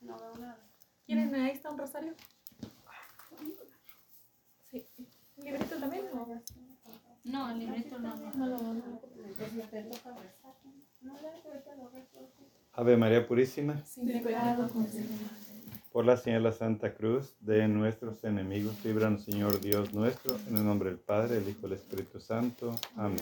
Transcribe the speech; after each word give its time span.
no 0.00 0.18
veo 0.18 0.36
nada. 0.38 0.58
¿Quieren? 1.06 1.34
Ahí 1.34 1.50
está 1.52 1.70
un 1.70 1.78
rosario. 1.78 2.14
Sí. 4.70 4.86
¿Un 5.36 5.44
librito 5.44 5.76
también? 5.76 6.04
No, 7.24 7.50
el 7.50 7.58
librito 7.58 7.98
no. 7.98 8.16
No 8.34 8.46
lo 8.46 8.58
no. 8.58 9.00
Ave 12.72 12.96
María 12.96 13.26
Purísima, 13.26 13.84
Sin 13.84 14.06
pecado 14.22 14.68
concebida. 14.68 15.49
Por 15.92 16.04
la 16.04 16.16
señal 16.16 16.42
de 16.42 16.50
la 16.50 16.54
Santa 16.54 16.94
Cruz 16.94 17.34
de 17.40 17.66
nuestros 17.66 18.22
enemigos, 18.24 18.74
líbranos 18.84 19.24
Señor 19.24 19.60
Dios 19.60 19.92
nuestro, 19.92 20.36
en 20.48 20.56
el 20.56 20.64
nombre 20.64 20.90
del 20.90 20.98
Padre, 20.98 21.38
el 21.38 21.48
Hijo 21.48 21.60
y 21.62 21.66
el 21.66 21.72
Espíritu 21.72 22.20
Santo. 22.20 22.74
Amén. 22.96 23.18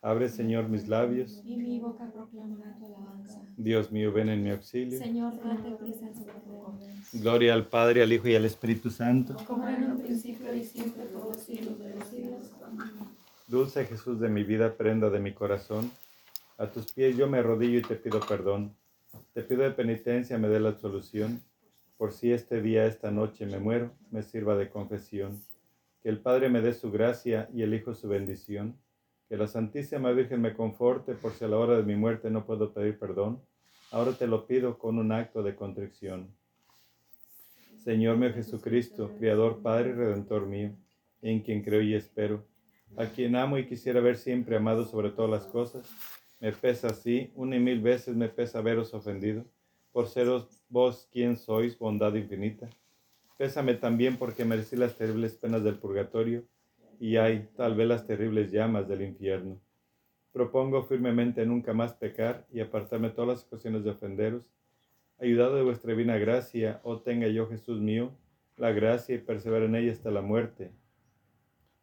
Abre 0.00 0.28
Señor 0.28 0.68
mis 0.68 0.88
labios, 0.88 1.42
Y 1.44 1.56
mi 1.56 1.78
boca 1.80 2.10
proclamará 2.10 2.76
tu 2.78 2.86
alabanza. 2.86 3.40
Dios 3.56 3.90
mío, 3.90 4.12
ven 4.12 4.28
en 4.28 4.42
mi 4.42 4.50
auxilio. 4.50 4.98
Señor, 4.98 5.34
date 5.42 5.72
prisa 5.72 6.06
en 6.06 6.14
socorrerme. 6.14 6.94
Gloria 7.12 7.54
al 7.54 7.66
Padre, 7.66 8.02
al 8.02 8.12
Hijo 8.12 8.28
y 8.28 8.36
al 8.36 8.44
Espíritu 8.44 8.90
Santo. 8.90 9.36
Como 9.46 9.68
en 9.68 9.90
un 9.90 10.00
principio 10.00 10.54
y 10.54 10.64
siempre 10.64 11.04
por 11.04 11.26
los 11.26 11.36
siglos 11.36 11.78
de 11.78 11.94
los 11.94 12.08
siglos. 12.08 12.52
Amén. 12.64 12.92
Dulce 13.48 13.84
Jesús 13.84 14.18
de 14.18 14.28
mi 14.28 14.44
vida, 14.44 14.74
prenda 14.74 15.10
de 15.10 15.20
mi 15.20 15.32
corazón, 15.32 15.90
a 16.58 16.66
tus 16.66 16.90
pies 16.92 17.16
yo 17.16 17.28
me 17.28 17.38
arrodillo 17.38 17.78
y 17.78 17.82
te 17.82 17.94
pido 17.94 18.20
perdón. 18.20 18.74
Te 19.34 19.42
pido 19.42 19.62
de 19.62 19.70
penitencia 19.70 20.38
me 20.38 20.48
dé 20.48 20.58
la 20.58 20.70
absolución, 20.70 21.40
por 21.96 22.12
si 22.12 22.32
este 22.32 22.60
día, 22.60 22.86
esta 22.86 23.10
noche 23.10 23.46
me 23.46 23.58
muero, 23.58 23.92
me 24.10 24.22
sirva 24.22 24.56
de 24.56 24.68
confesión. 24.68 25.42
Que 26.02 26.08
el 26.08 26.20
Padre 26.20 26.48
me 26.48 26.60
dé 26.60 26.74
su 26.74 26.90
gracia 26.90 27.48
y 27.52 27.62
el 27.62 27.74
Hijo 27.74 27.94
su 27.94 28.08
bendición. 28.08 28.76
Que 29.28 29.36
la 29.36 29.46
Santísima 29.46 30.12
Virgen 30.12 30.40
me 30.40 30.54
conforte 30.54 31.14
por 31.14 31.32
si 31.32 31.44
a 31.44 31.48
la 31.48 31.58
hora 31.58 31.76
de 31.76 31.82
mi 31.82 31.96
muerte 31.96 32.30
no 32.30 32.44
puedo 32.44 32.72
pedir 32.72 32.98
perdón. 32.98 33.42
Ahora 33.90 34.12
te 34.12 34.26
lo 34.26 34.46
pido 34.46 34.78
con 34.78 34.98
un 34.98 35.10
acto 35.12 35.42
de 35.42 35.54
contrición. 35.54 36.28
Señor 37.78 38.16
mío 38.16 38.32
Jesucristo, 38.32 39.12
Creador, 39.16 39.62
Padre 39.62 39.90
y 39.90 39.92
Redentor 39.92 40.46
mío, 40.46 40.72
en 41.22 41.40
quien 41.40 41.62
creo 41.62 41.80
y 41.80 41.94
espero, 41.94 42.44
a 42.96 43.06
quien 43.06 43.36
amo 43.36 43.58
y 43.58 43.66
quisiera 43.66 44.00
ver 44.00 44.16
siempre 44.16 44.56
amado 44.56 44.84
sobre 44.84 45.10
todas 45.10 45.30
las 45.30 45.46
cosas, 45.46 45.88
me 46.40 46.52
pesa 46.52 46.88
así, 46.88 47.30
una 47.36 47.54
y 47.54 47.60
mil 47.60 47.80
veces 47.80 48.16
me 48.16 48.28
pesa 48.28 48.60
veros 48.60 48.92
ofendido, 48.92 49.44
por 49.92 50.08
seros 50.08 50.48
vos 50.68 51.08
quien 51.12 51.36
sois, 51.36 51.78
bondad 51.78 52.14
infinita. 52.14 52.68
Pésame 53.36 53.74
también 53.74 54.16
porque 54.16 54.44
merecí 54.44 54.76
las 54.76 54.96
terribles 54.96 55.34
penas 55.34 55.62
del 55.62 55.78
purgatorio, 55.78 56.44
y 56.98 57.16
hay 57.16 57.48
tal 57.56 57.74
vez 57.74 57.88
las 57.88 58.06
terribles 58.06 58.50
llamas 58.50 58.88
del 58.88 59.02
infierno. 59.02 59.60
Propongo 60.32 60.82
firmemente 60.84 61.44
nunca 61.46 61.72
más 61.72 61.94
pecar 61.94 62.46
y 62.52 62.60
apartarme 62.60 63.10
todas 63.10 63.28
las 63.28 63.46
ocasiones 63.46 63.84
de 63.84 63.90
ofenderos. 63.90 64.42
Ayudado 65.18 65.56
de 65.56 65.62
vuestra 65.62 65.92
divina 65.92 66.18
gracia, 66.18 66.80
oh 66.82 67.00
tenga 67.00 67.28
yo, 67.28 67.48
Jesús 67.48 67.80
mío, 67.80 68.12
la 68.56 68.72
gracia 68.72 69.14
y 69.14 69.18
persevera 69.18 69.64
en 69.64 69.76
ella 69.76 69.92
hasta 69.92 70.10
la 70.10 70.22
muerte. 70.22 70.72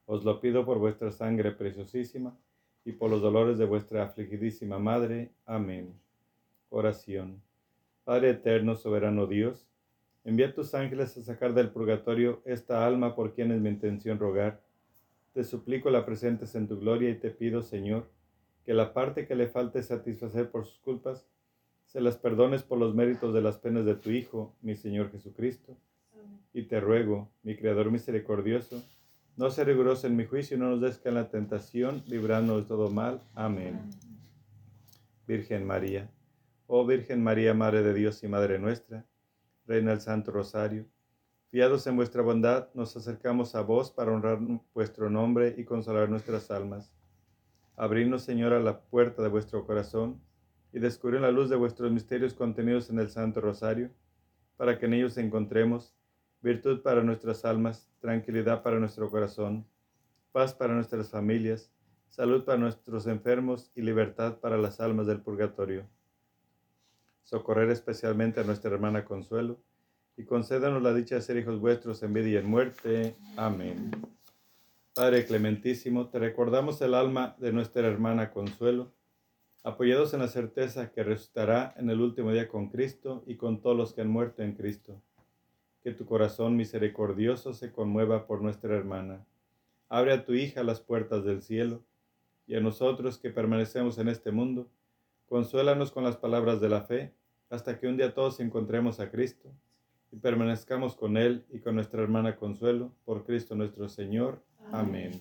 Os 0.06 0.23
lo 0.23 0.39
pido 0.39 0.66
por 0.66 0.80
vuestra 0.80 1.11
sangre 1.11 1.52
preciosísima 1.52 2.38
y 2.86 2.92
por 2.92 3.09
los 3.09 3.22
dolores 3.22 3.58
de 3.58 3.66
vuestra 3.66 4.04
afligidísima 4.04 4.78
Madre. 4.78 5.31
Amén. 5.45 5.94
Oración. 6.70 7.42
Padre 8.04 8.32
eterno, 8.32 8.76
soberano 8.76 9.28
Dios, 9.28 9.68
envía 10.23 10.54
tus 10.54 10.73
ángeles 10.76 11.18
a 11.18 11.23
sacar 11.23 11.54
del 11.54 11.70
purgatorio 11.70 12.42
esta 12.45 12.86
alma 12.86 13.16
por 13.16 13.33
quien 13.33 13.52
es 13.52 13.61
mi 13.61 13.70
intención 13.70 14.20
rogar. 14.20 14.61
Te 15.33 15.44
suplico 15.44 15.89
la 15.89 16.05
presentes 16.05 16.55
en 16.55 16.67
tu 16.67 16.80
gloria 16.80 17.10
y 17.10 17.16
te 17.16 17.32
pido, 17.32 17.61
Señor, 17.61 18.10
que 18.66 18.73
la 18.73 18.94
parte 18.94 19.26
que 19.26 19.36
le 19.36 19.48
falte 19.48 19.82
satisfacer 19.83 20.52
por 20.52 20.66
sus 20.66 20.80
culpas, 20.80 21.27
se 21.86 22.02
las 22.02 22.17
perdones 22.17 22.64
por 22.64 22.77
los 22.77 22.95
méritos 22.95 23.33
de 23.33 23.42
las 23.42 23.58
penas 23.58 23.86
de 23.86 23.95
tu 23.95 24.10
Hijo, 24.10 24.56
mi 24.61 24.76
Señor 24.76 25.11
Jesucristo. 25.11 25.77
Y 26.54 26.64
te 26.64 26.80
ruego, 26.80 27.32
mi 27.42 27.56
Creador 27.56 27.92
misericordioso, 27.92 28.83
no 29.36 29.50
sea 29.50 29.64
riguroso 29.64 30.08
en 30.08 30.16
mi 30.16 30.26
juicio 30.26 30.58
y 30.58 30.60
no 30.60 30.70
nos 30.70 30.82
des 30.82 31.04
en 31.06 31.16
la 31.16 31.30
tentación, 31.30 32.04
librarnos 32.08 32.61
de 32.61 32.67
todo 32.67 32.92
mal. 32.92 33.22
Amén. 33.33 33.80
Virgen 35.26 35.66
María, 35.66 36.10
oh 36.68 36.86
Virgen 36.86 37.24
María, 37.24 37.54
Madre 37.54 37.84
de 37.84 37.94
Dios 37.94 38.24
y 38.24 38.28
Madre 38.28 38.60
nuestra, 38.60 39.06
Reina 39.66 39.92
del 39.92 40.02
Santo 40.02 40.32
Rosario, 40.32 40.86
fiados 41.50 41.86
en 41.88 41.96
vuestra 41.96 42.22
bondad, 42.22 42.70
nos 42.74 42.96
acercamos 42.98 43.56
a 43.56 43.62
vos 43.62 43.92
para 43.92 44.12
honrar 44.12 44.40
vuestro 44.74 45.10
nombre 45.10 45.56
y 45.58 45.66
consolar 45.66 46.10
nuestras 46.10 46.50
almas. 46.52 46.94
Abridnos, 47.76 48.24
Señora, 48.24 48.60
la 48.60 48.82
puerta 48.82 49.22
de 49.22 49.30
vuestro 49.30 49.66
corazón 49.66 50.22
y 50.72 50.80
descubrir 50.80 51.22
la 51.22 51.32
luz 51.32 51.50
de 51.50 51.56
vuestros 51.56 51.92
misterios 51.92 52.34
contenidos 52.34 52.90
en 52.90 53.00
el 53.00 53.10
Santo 53.10 53.42
Rosario, 53.42 53.92
para 54.58 54.78
que 54.80 54.86
en 54.86 54.94
ellos 54.94 55.18
encontremos 55.18 55.94
virtud 56.42 56.82
para 56.82 57.04
nuestras 57.04 57.45
almas, 57.45 57.90
tranquilidad 58.00 58.64
para 58.64 58.80
nuestro 58.80 59.10
corazón, 59.10 59.66
paz 60.32 60.54
para 60.54 60.74
nuestras 60.74 61.10
familias, 61.10 61.72
salud 62.10 62.44
para 62.44 62.58
nuestros 62.58 63.08
enfermos 63.08 63.72
y 63.76 63.82
libertad 63.82 64.40
para 64.40 64.58
las 64.58 64.80
almas 64.80 65.08
del 65.08 65.22
purgatorio. 65.22 65.88
Socorrer 67.23 67.70
especialmente 67.70 68.39
a 68.39 68.44
nuestra 68.44 68.72
hermana 68.72 69.06
Consuelo 69.06 69.60
y 70.16 70.26
concédanos 70.26 70.82
la 70.84 70.94
dicha 70.94 71.16
de 71.16 71.22
ser 71.22 71.38
hijos 71.38 71.60
vuestros 71.60 72.04
en 72.04 72.14
vida 72.14 72.30
y 72.30 72.38
en 72.38 72.45
muerte. 72.45 73.16
Amén. 73.36 73.92
Padre 74.94 75.26
clementísimo, 75.26 76.10
te 76.10 76.20
recordamos 76.20 76.82
el 76.82 76.94
alma 76.94 77.36
de 77.39 77.52
nuestra 77.52 77.88
hermana 77.88 78.32
Consuelo, 78.32 78.92
apoyados 79.64 80.14
en 80.14 80.20
la 80.20 80.28
certeza 80.28 80.92
que 80.92 81.04
resucitará 81.04 81.73
en 81.78 81.89
el 81.89 82.00
último 82.00 82.32
día 82.32 82.48
con 82.48 82.70
Cristo 82.70 83.23
y 83.26 83.38
con 83.38 83.62
todos 83.62 83.76
los 83.76 83.94
que 83.94 84.02
han 84.02 84.10
muerto 84.10 84.44
en 84.44 84.54
Cristo. 84.54 85.02
Que 85.82 85.94
tu 85.94 86.06
corazón 86.06 86.56
misericordioso 86.56 87.54
se 87.54 87.72
conmueva 87.72 88.28
por 88.28 88.42
nuestra 88.42 88.76
hermana. 88.76 89.26
Abre 89.89 90.14
a 90.14 90.26
tu 90.26 90.33
hija 90.33 90.64
las 90.64 90.80
puertas 90.80 91.23
del 91.23 91.42
cielo, 91.42 91.83
y 92.45 92.56
a 92.56 92.60
nosotros 92.60 93.17
que 93.17 93.30
permanecemos 93.30 93.98
en 93.98 94.10
este 94.10 94.32
mundo, 94.32 94.70
consuélanos 95.33 95.92
con 95.92 96.04
las 96.04 96.16
palabras 96.16 96.61
de 96.61 96.70
la 96.70 96.82
fe, 96.82 97.11
hasta 97.49 97.80
que 97.80 97.88
un 97.88 97.98
día 97.98 98.14
todos 98.14 98.39
encontremos 98.39 98.99
a 98.99 99.10
Cristo 99.10 99.49
y 100.11 100.17
permanezcamos 100.17 100.95
con 100.95 101.17
Él 101.17 101.44
y 101.49 101.58
con 101.58 101.73
nuestra 101.73 102.04
hermana 102.04 102.36
Consuelo, 102.36 102.92
por 103.04 103.26
Cristo 103.26 103.55
nuestro 103.55 103.89
Señor. 103.89 104.44
Amén. 104.71 105.20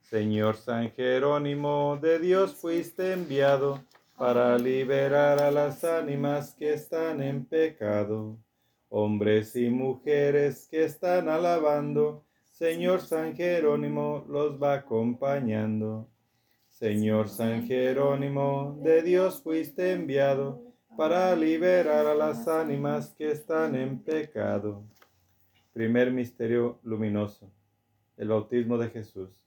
Señor 0.00 0.54
San 0.54 0.92
Jerónimo, 0.92 1.98
de 2.00 2.20
Dios 2.20 2.54
fuiste 2.54 3.14
enviado 3.14 3.82
para 4.16 4.56
liberar 4.58 5.42
a 5.42 5.50
las 5.50 5.82
ánimas 5.82 6.54
que 6.54 6.72
están 6.72 7.20
en 7.20 7.44
pecado, 7.44 8.38
hombres 8.90 9.56
y 9.56 9.70
mujeres 9.70 10.68
que 10.70 10.84
están 10.84 11.28
alabando, 11.28 12.24
Señor 12.52 13.00
San 13.00 13.34
Jerónimo 13.34 14.24
los 14.28 14.62
va 14.62 14.74
acompañando. 14.74 16.11
Señor 16.82 17.28
San 17.28 17.68
Jerónimo, 17.68 18.76
de 18.82 19.02
Dios 19.02 19.40
fuiste 19.40 19.92
enviado 19.92 20.64
para 20.96 21.36
liberar 21.36 22.06
a 22.06 22.14
las 22.16 22.48
ánimas 22.48 23.14
que 23.14 23.30
están 23.30 23.76
en 23.76 24.02
pecado. 24.02 24.82
Primer 25.72 26.10
misterio 26.10 26.80
luminoso, 26.82 27.52
el 28.16 28.26
bautismo 28.26 28.78
de 28.78 28.88
Jesús. 28.88 29.46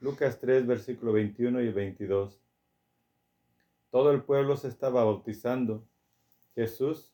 Lucas 0.00 0.40
3, 0.40 0.66
versículo 0.66 1.12
21 1.12 1.60
y 1.60 1.70
22. 1.70 2.40
Todo 3.90 4.10
el 4.10 4.22
pueblo 4.22 4.56
se 4.56 4.68
estaba 4.68 5.04
bautizando. 5.04 5.84
Jesús, 6.54 7.12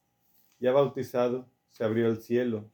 ya 0.60 0.70
bautizado, 0.70 1.48
se 1.70 1.82
abrió 1.82 2.06
el 2.06 2.18
cielo. 2.18 2.70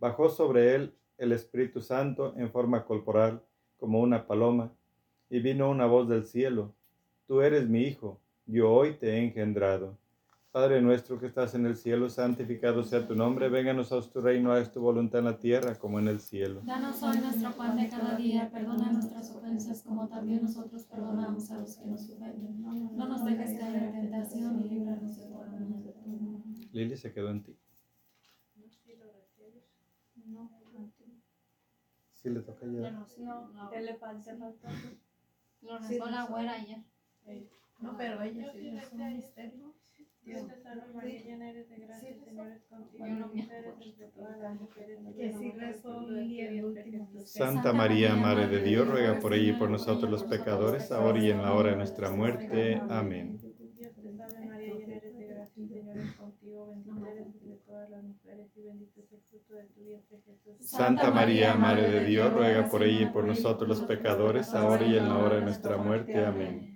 Bajó 0.00 0.28
sobre 0.28 0.74
él 0.74 0.92
el 1.18 1.30
Espíritu 1.30 1.80
Santo 1.80 2.34
en 2.36 2.50
forma 2.50 2.84
corporal, 2.84 3.44
como 3.76 4.00
una 4.00 4.26
paloma, 4.26 4.72
y 5.30 5.40
vino 5.40 5.70
una 5.70 5.86
voz 5.86 6.08
del 6.08 6.26
cielo. 6.26 6.74
Tú 7.26 7.40
eres 7.40 7.68
mi 7.68 7.82
Hijo, 7.82 8.20
yo 8.46 8.70
hoy 8.70 8.94
te 8.94 9.10
he 9.10 9.24
engendrado. 9.24 9.96
Padre 10.52 10.80
nuestro 10.80 11.20
que 11.20 11.26
estás 11.26 11.54
en 11.54 11.66
el 11.66 11.76
cielo, 11.76 12.08
santificado 12.08 12.82
sea 12.82 13.06
tu 13.06 13.14
nombre, 13.14 13.50
vénganos 13.50 13.92
a 13.92 14.00
tu 14.00 14.22
reino, 14.22 14.52
haz 14.52 14.72
tu 14.72 14.80
voluntad 14.80 15.18
en 15.18 15.26
la 15.26 15.38
tierra 15.38 15.74
como 15.74 15.98
en 15.98 16.08
el 16.08 16.20
cielo. 16.20 16.62
Danos 16.66 17.02
hoy 17.02 17.18
nuestro 17.20 17.50
pan 17.58 17.78
de 17.78 17.90
cada 17.90 18.16
día, 18.16 18.50
perdona 18.54 18.90
nuestras 18.90 19.34
ofensas 19.34 19.82
como 19.82 20.08
también 20.08 20.42
nosotros 20.42 20.84
perdonamos 20.84 21.50
a 21.50 21.58
los 21.58 21.76
que 21.76 21.84
nos 21.86 22.08
ofenden. 22.08 22.64
No 22.96 23.06
nos 23.06 23.22
dejes 23.24 23.50
caer 23.60 23.82
en 23.82 23.98
tentación 23.98 24.64
y 24.64 24.68
líbranos 24.70 25.16
de 25.16 25.24
todo 25.24 25.46
mal. 25.52 25.76
Lili 26.72 26.96
se 26.96 27.12
quedó 27.12 27.28
en 27.30 27.42
ti. 27.42 27.56
No, 30.26 30.50
Sí 32.12 32.30
le 32.30 32.40
toca 32.40 32.64
ya. 32.64 32.90
no, 32.90 33.06
no, 33.18 33.48
no. 33.52 35.05
Lo 35.62 35.78
rezó 35.78 36.06
la 36.06 36.24
güera 36.26 36.52
ayer. 36.52 36.78
No, 37.80 37.96
pero 37.96 38.22
ella 38.22 38.52
sí 38.52 38.68
es 38.68 38.92
un 38.92 39.16
misterio. 39.16 39.74
Dios 40.22 40.44
te 40.48 40.56
salve 40.60 40.92
María, 40.92 41.22
llena 41.22 41.50
eres 41.50 41.68
de 41.70 41.76
gracia, 41.76 42.08
el 42.08 42.20
Señor 42.24 42.48
es 42.48 42.64
contigo, 42.64 43.06
Yo 43.06 43.12
no 43.14 43.26
me 43.28 43.32
bendita 43.34 43.58
eres 43.58 43.74
entre 43.80 44.06
todas 44.08 44.38
las 44.40 44.60
mujeres, 44.60 44.98
y 45.00 45.14
Que 45.14 45.32
sí 45.32 45.38
bendito 45.38 45.46
es 45.46 45.54
el 45.54 45.60
rezó 45.60 45.94
fruto 45.94 46.00
de 46.00 46.06
tu 46.06 46.26
Lili 46.26 46.40
el 46.40 46.52
vientre, 46.52 46.82
último. 46.82 47.08
Jesús. 47.12 47.30
Santa 47.30 47.72
María, 47.72 48.16
Madre 48.16 48.48
de 48.48 48.62
Dios, 48.62 48.88
ruega 48.88 49.20
por 49.20 49.34
ella 49.34 49.52
y 49.52 49.56
por 49.56 49.70
nosotros 49.70 50.10
los 50.10 50.24
pecadores, 50.24 50.90
ahora 50.90 51.18
y 51.20 51.30
en 51.30 51.42
la 51.42 51.52
hora 51.54 51.70
de 51.70 51.76
nuestra 51.76 52.10
muerte. 52.10 52.80
Amén. 52.90 53.38
Dios 53.38 53.94
te 53.94 54.16
salve 54.16 54.46
María, 54.46 54.74
llena 54.74 54.96
eres 54.96 55.16
de 55.16 55.26
gracia, 55.26 55.62
el 55.62 55.68
Señor 55.68 55.96
es 55.96 56.12
contigo, 56.16 56.66
bendita 56.70 57.08
eres 57.08 57.26
entre 57.26 57.56
todas 57.86 58.02
las 58.02 58.02
mujeres 58.04 58.50
y 58.56 58.62
bendito 58.62 59.00
es 59.00 59.12
el 59.12 59.20
fruto 59.30 59.54
de 59.54 59.64
tu 59.64 59.80
vientre 59.80 60.20
Jesús. 60.24 60.68
Santa 60.68 61.10
María, 61.10 61.54
Madre 61.54 61.90
de 61.90 62.04
Dios, 62.04 62.32
ruega 62.32 62.68
por 62.68 62.82
ella 62.82 63.02
y 63.02 63.06
por 63.06 63.24
nosotros 63.24 63.68
los 63.68 63.82
pecadores, 63.82 64.54
ahora 64.54 64.84
y 64.86 64.96
en 64.96 65.08
la 65.08 65.18
hora 65.18 65.36
de 65.36 65.42
nuestra 65.42 65.76
muerte. 65.76 66.24
Amén. 66.24 66.75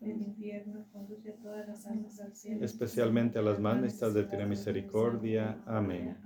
del 0.00 0.22
infierno, 0.22 0.86
conduce 0.92 1.30
a 1.30 1.36
todas 1.36 1.66
las 1.66 1.86
almas 1.86 2.20
al 2.20 2.34
cielo. 2.34 2.64
Especialmente 2.64 3.38
a 3.38 3.42
las 3.42 3.58
más 3.58 3.80
necesitadas 3.80 4.14
de 4.14 4.24
tu 4.24 4.36
misericordia. 4.46 5.62
Amén. 5.66 6.16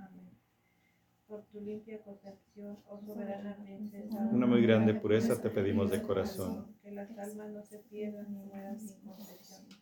Por 1.27 1.43
tu 1.45 1.61
limpia 1.61 2.01
concepción, 2.01 2.77
oh 2.89 2.99
soberana 2.99 3.55
princesa. 3.55 4.29
Una 4.31 4.45
muy 4.45 4.61
grande 4.61 4.93
pureza 4.93 5.41
te 5.41 5.49
pedimos 5.49 5.89
de 5.89 6.01
corazón. 6.01 6.75
Que 6.83 6.91
las 6.91 7.17
almas 7.17 7.51
no 7.51 7.63
se 7.63 7.79
pierdan 7.79 8.33
ni 8.33 8.43
mueran 8.43 8.77
sin 8.77 8.99
confesión. 8.99 9.80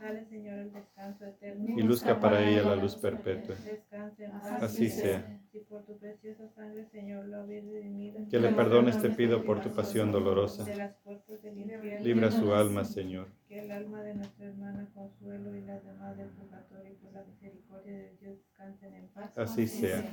Dale, 0.00 0.24
Señor, 0.26 0.58
el 0.58 0.72
descanso 0.72 1.26
eterno. 1.26 1.78
Y 1.78 1.82
luzca 1.82 2.20
para 2.20 2.48
ella 2.48 2.62
la 2.62 2.76
luz 2.76 2.94
perpetua. 2.96 3.56
Descanse 3.56 4.24
en 4.24 4.30
paz. 4.30 4.62
Así 4.62 4.88
sea. 4.88 5.40
Si 5.50 5.60
por 5.60 5.84
tu 5.84 5.98
preciosa 5.98 6.48
sangre, 6.48 6.86
Señor, 6.86 7.26
lo 7.26 7.38
habéis 7.38 7.64
redimido. 7.64 8.20
Que 8.30 8.38
le 8.38 8.52
perdones 8.52 9.00
te 9.00 9.10
pido 9.10 9.42
por 9.44 9.60
tu 9.60 9.70
pasión 9.70 10.12
dolorosa. 10.12 10.64
De 10.64 10.76
las 10.76 10.94
puertas 10.98 11.42
del 11.42 11.58
infierno. 11.58 12.04
Libra 12.04 12.30
su 12.30 12.54
alma, 12.54 12.84
Señor. 12.84 13.28
Que 13.48 13.60
el 13.60 13.70
alma 13.72 14.02
de 14.02 14.14
nuestra 14.14 14.46
hermana 14.46 14.88
Consuelo 14.94 15.56
y 15.56 15.62
las 15.62 15.84
demás 15.84 16.16
del 16.16 16.28
purgatorio, 16.28 16.94
por 17.02 17.12
la 17.12 17.24
misericordia 17.24 17.92
de 17.92 18.16
Dios, 18.20 18.38
descansen 18.38 18.94
en 18.94 19.08
paz. 19.08 19.36
Así 19.36 19.66
sea. 19.66 20.04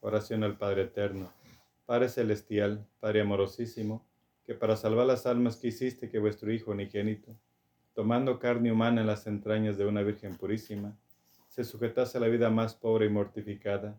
Oración 0.00 0.44
al 0.44 0.56
Padre 0.56 0.82
Eterno. 0.82 1.30
Padre 1.84 2.08
Celestial, 2.08 2.86
Padre 3.00 3.20
amorosísimo, 3.20 4.04
que 4.44 4.54
para 4.54 4.76
salvar 4.76 5.06
las 5.06 5.26
almas 5.26 5.56
que 5.56 5.68
hiciste 5.68 6.08
que 6.08 6.18
vuestro 6.18 6.52
Hijo 6.52 6.70
unigénito, 6.70 7.36
tomando 7.96 8.38
carne 8.38 8.70
humana 8.70 9.00
en 9.00 9.06
las 9.06 9.26
entrañas 9.26 9.78
de 9.78 9.86
una 9.86 10.02
Virgen 10.02 10.36
purísima, 10.36 10.94
se 11.48 11.64
sujetase 11.64 12.18
a 12.18 12.20
la 12.20 12.28
vida 12.28 12.50
más 12.50 12.74
pobre 12.74 13.06
y 13.06 13.08
mortificada, 13.08 13.98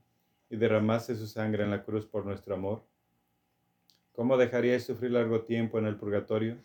y 0.51 0.55
derramase 0.55 1.15
su 1.15 1.25
sangre 1.25 1.63
en 1.63 1.71
la 1.71 1.83
cruz 1.83 2.05
por 2.05 2.23
nuestro 2.23 2.53
amor. 2.53 2.83
¿Cómo 4.11 4.37
dejaríais 4.37 4.85
sufrir 4.85 5.09
largo 5.09 5.41
tiempo 5.41 5.79
en 5.79 5.87
el 5.87 5.95
purgatorio 5.95 6.57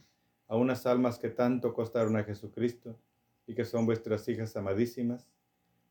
a 0.47 0.57
unas 0.57 0.85
almas 0.85 1.19
que 1.19 1.31
tanto 1.31 1.73
costaron 1.73 2.19
a 2.19 2.25
Jesucristo 2.25 2.99
y 3.47 3.55
que 3.55 3.65
son 3.65 3.87
vuestras 3.87 4.29
hijas 4.29 4.55
amadísimas? 4.55 5.27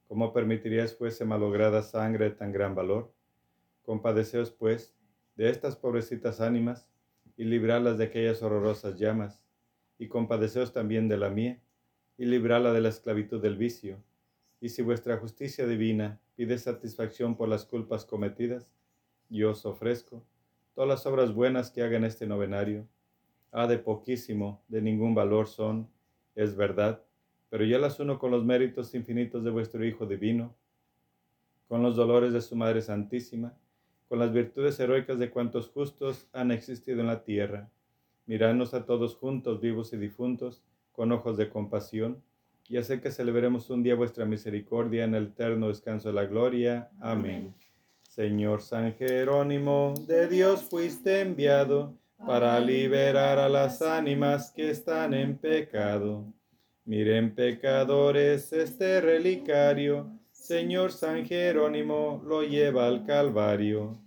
¿Cómo 0.07 0.33
permitiríais 0.33 0.95
fuese 0.95 1.25
malograda 1.25 1.81
sangre 1.81 2.25
de 2.25 2.36
tan 2.36 2.51
gran 2.51 2.75
valor? 2.75 3.12
Compadeceos, 3.81 4.51
pues, 4.51 4.93
de 5.36 5.50
estas 5.50 5.75
pobrecitas 5.75 6.39
ánimas 6.39 6.88
y 7.36 7.45
librarlas 7.45 7.98
de 7.98 8.03
aquellas 8.03 8.43
horrorosas 8.43 8.95
llamas, 9.00 9.41
y 10.01 10.08
compadeceos 10.08 10.74
también 10.74 11.08
de 11.08 11.15
la 11.15 11.29
mía, 11.29 11.60
y 12.17 12.25
librarla 12.25 12.74
de 12.74 12.81
la 12.81 12.89
esclavitud 12.89 13.39
del 13.39 13.55
vicio. 13.55 14.01
Y 14.60 14.70
si 14.70 14.81
vuestra 14.81 15.17
justicia 15.17 15.67
divina 15.67 16.20
pide 16.36 16.58
satisfacción 16.58 17.36
por 17.38 17.48
las 17.48 17.65
culpas 17.65 18.03
cometidas, 18.03 18.67
yo 19.29 19.51
os 19.51 19.63
ofrezco 19.63 20.24
todas 20.74 20.89
las 20.89 21.05
obras 21.05 21.36
buenas 21.36 21.70
que 21.70 21.84
haga 21.84 21.98
en 21.98 22.05
este 22.05 22.25
novenario. 22.25 22.88
Ah, 23.51 23.67
de 23.67 23.77
poquísimo, 23.77 24.63
de 24.70 24.81
ningún 24.81 25.13
valor 25.13 25.48
son, 25.48 25.88
es 26.34 26.55
verdad, 26.55 27.03
pero 27.51 27.63
yo 27.63 27.77
las 27.77 28.00
uno 28.00 28.17
con 28.17 28.31
los 28.31 28.43
méritos 28.43 28.96
infinitos 28.96 29.43
de 29.43 29.51
vuestro 29.51 29.86
Hijo 29.86 30.08
Divino, 30.08 30.55
con 31.67 31.84
los 31.84 31.96
dolores 31.96 32.34
de 32.34 32.41
su 32.41 32.55
Madre 32.55 32.81
Santísima, 32.81 33.53
con 34.10 34.17
las 34.17 34.34
virtudes 34.34 34.79
heroicas 34.79 35.20
de 35.20 35.29
cuantos 35.29 35.70
justos 35.70 36.27
han 36.34 36.50
existido 36.50 37.01
en 37.01 37.08
la 37.08 37.24
tierra. 37.24 37.70
Miradnos 38.31 38.73
a 38.73 38.85
todos 38.85 39.17
juntos, 39.17 39.59
vivos 39.59 39.91
y 39.91 39.97
difuntos, 39.97 40.63
con 40.93 41.11
ojos 41.11 41.35
de 41.35 41.50
compasión, 41.50 42.23
y 42.69 42.77
hacer 42.77 43.01
que 43.01 43.11
celebremos 43.11 43.69
un 43.69 43.83
día 43.83 43.93
vuestra 43.93 44.23
misericordia 44.23 45.03
en 45.03 45.15
el 45.15 45.25
eterno 45.25 45.67
descanso 45.67 46.07
de 46.07 46.13
la 46.13 46.23
gloria. 46.23 46.89
Amén. 47.01 47.53
Señor 48.03 48.61
San 48.61 48.93
Jerónimo, 48.93 49.95
de 50.07 50.29
Dios 50.29 50.61
fuiste 50.61 51.19
enviado 51.19 51.93
para 52.25 52.57
liberar 52.61 53.38
a 53.38 53.50
las 53.50 53.81
ánimas 53.81 54.50
que 54.51 54.69
están 54.69 55.13
en 55.13 55.38
pecado. 55.38 56.23
Miren 56.85 57.35
pecadores 57.35 58.53
este 58.53 59.01
relicario, 59.01 60.09
Señor 60.31 60.93
San 60.93 61.25
Jerónimo 61.25 62.23
lo 62.25 62.43
lleva 62.43 62.88
al 62.88 63.05
Calvario. 63.05 64.00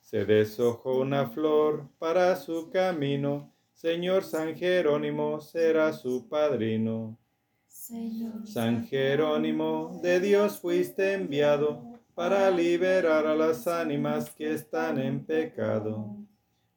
Se 0.00 0.24
deshojó 0.24 0.98
una 0.98 1.28
flor 1.28 1.88
para 2.00 2.34
su 2.34 2.68
camino, 2.68 3.49
Señor 3.80 4.24
San 4.24 4.54
Jerónimo 4.56 5.40
será 5.40 5.94
su 5.94 6.28
padrino. 6.28 7.18
San 8.44 8.84
Jerónimo, 8.84 9.98
de 10.02 10.20
Dios 10.20 10.60
fuiste 10.60 11.14
enviado 11.14 11.98
para 12.14 12.50
liberar 12.50 13.26
a 13.26 13.34
las 13.34 13.66
ánimas 13.66 14.34
que 14.34 14.52
están 14.52 14.98
en 14.98 15.24
pecado. 15.24 16.14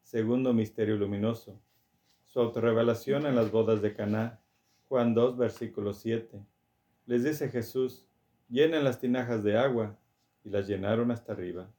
Segundo 0.01 0.53
misterio 0.53 0.95
luminoso. 0.95 1.60
Su 2.24 2.39
autorrevelación 2.39 3.25
en 3.25 3.36
las 3.36 3.51
bodas 3.51 3.81
de 3.81 3.93
Caná. 3.93 4.39
Juan 4.88 5.13
2, 5.13 5.36
versículo 5.36 5.91
7. 5.91 6.39
Les 7.05 7.25
dice 7.25 7.50
Jesús, 7.50 8.07
llenen 8.48 8.86
las 8.86 9.01
tinajas 9.01 9.43
de 9.43 9.57
agua, 9.57 10.00
y 10.45 10.50
las 10.50 10.69
llenaron 10.69 11.12
hasta 11.12 11.33
arriba. 11.33 11.69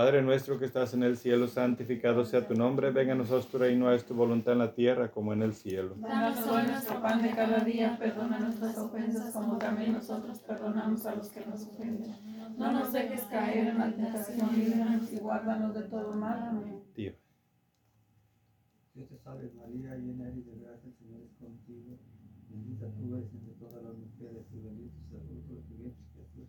Padre 0.00 0.22
nuestro 0.22 0.58
que 0.58 0.64
estás 0.64 0.94
en 0.94 1.02
el 1.02 1.18
cielo, 1.18 1.46
santificado 1.46 2.24
sea 2.24 2.48
tu 2.48 2.54
nombre, 2.54 2.90
venga 2.90 3.12
a 3.12 3.16
nosotros 3.16 3.48
tu 3.48 3.58
reino, 3.58 3.92
es 3.92 4.02
tu 4.06 4.14
voluntad 4.14 4.54
en 4.54 4.60
la 4.60 4.72
tierra 4.72 5.10
como 5.10 5.34
en 5.34 5.42
el 5.42 5.52
cielo. 5.52 5.94
Danos 5.98 6.38
hoy 6.46 6.62
nuestro 6.68 7.02
pan 7.02 7.20
de 7.20 7.30
cada 7.32 7.60
día, 7.60 7.98
perdona 7.98 8.38
nuestras 8.38 8.78
ofensas 8.78 9.30
como 9.34 9.58
también 9.58 9.92
nosotros 9.92 10.38
perdonamos 10.38 11.04
a 11.04 11.16
los 11.16 11.28
que 11.28 11.44
nos 11.44 11.66
ofenden. 11.66 12.16
No 12.56 12.72
nos 12.72 12.90
dejes 12.94 13.24
caer 13.24 13.66
en 13.66 13.78
la 13.78 13.94
tentación, 13.94 14.48
líbranos 14.56 15.12
y 15.12 15.18
guárdanos 15.18 15.74
de 15.74 15.82
todo 15.82 16.14
mal. 16.14 16.48
Amén. 16.48 16.82
Tío. 16.94 17.12
Dios 18.94 19.06
te 19.06 19.18
salve 19.18 19.52
María, 19.54 19.96
llena 19.96 20.28
eres 20.28 20.46
de 20.46 20.64
gracia, 20.64 20.88
el 20.88 20.94
Señor 20.96 21.20
es 21.26 21.34
contigo. 21.36 21.98
Bendita 22.48 22.86
tú 22.86 23.16
eres 23.16 23.34
entre 23.34 23.52
todas 23.52 23.82
las 23.84 23.98
mujeres 23.98 24.46
y 24.50 24.60
bendito 24.60 24.96
es 24.96 25.12
el 25.12 25.26
fruto 25.26 25.54
de 25.56 25.60
tu 25.60 25.74
vientre 25.74 26.04
Jesús. 26.16 26.48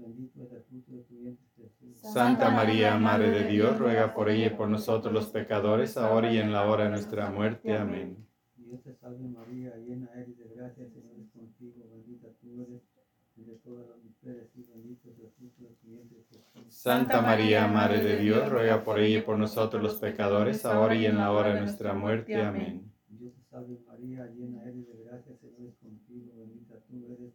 Bendito 0.00 0.42
es 0.42 0.52
el 0.52 0.62
fruto 0.62 0.92
de 0.92 1.02
tu 1.02 1.14
vientre 1.18 1.46
Jesús. 1.56 2.00
Santa 2.00 2.50
María, 2.50 2.96
Madre 2.96 3.30
de 3.30 3.44
Dios, 3.44 3.78
ruega 3.78 4.14
por 4.14 4.30
ella 4.30 4.46
y 4.46 4.50
por 4.50 4.68
nosotros 4.68 5.12
los 5.12 5.26
pecadores, 5.28 5.96
ahora 5.98 6.32
y 6.32 6.38
en 6.38 6.52
la 6.52 6.64
hora 6.64 6.84
de 6.84 6.90
nuestra 6.90 7.30
muerte. 7.30 7.76
Amén. 7.76 8.16
Dios 8.56 8.82
te 8.82 8.94
salve 8.94 9.28
María, 9.28 9.76
llena 9.76 10.08
eres 10.14 10.38
de 10.38 10.48
gracia, 10.54 10.84
el 10.84 10.92
Señor 10.92 11.18
es 11.20 11.28
contigo, 11.30 11.86
bendita 11.90 12.28
tú 12.40 12.62
eres 12.62 12.82
entre 13.36 13.54
todas 13.56 13.88
las 13.88 13.98
mujeres 13.98 14.48
y 14.54 14.62
bendito 14.62 15.10
es 15.10 15.18
el 15.18 15.30
fruto 15.32 15.62
de 15.64 15.74
tu 15.74 15.88
vientre 15.88 16.24
Jesús. 16.30 16.74
Santa 16.74 17.20
María, 17.20 17.66
Madre 17.66 18.02
de 18.02 18.16
Dios, 18.16 18.48
ruega 18.48 18.84
por 18.84 19.00
ella 19.00 19.18
y 19.18 19.22
por 19.22 19.38
nosotros 19.38 19.82
los 19.82 19.96
pecadores, 19.96 20.64
ahora 20.64 20.94
y 20.94 21.06
en 21.06 21.16
la 21.16 21.32
hora 21.32 21.52
de 21.54 21.60
nuestra 21.60 21.92
muerte. 21.94 22.40
Amén. 22.40 22.90
Dios 23.08 23.34
te 23.34 23.42
salve 23.50 23.78
María, 23.86 24.26
llena 24.26 24.62
eres 24.62 24.86
de 24.86 25.04
gracia, 25.04 25.32
el 25.32 25.38
Señor 25.38 25.68
es 25.68 25.76
contigo, 25.76 26.32
bendita 26.38 26.76
tú 26.88 27.06
eres 27.12 27.34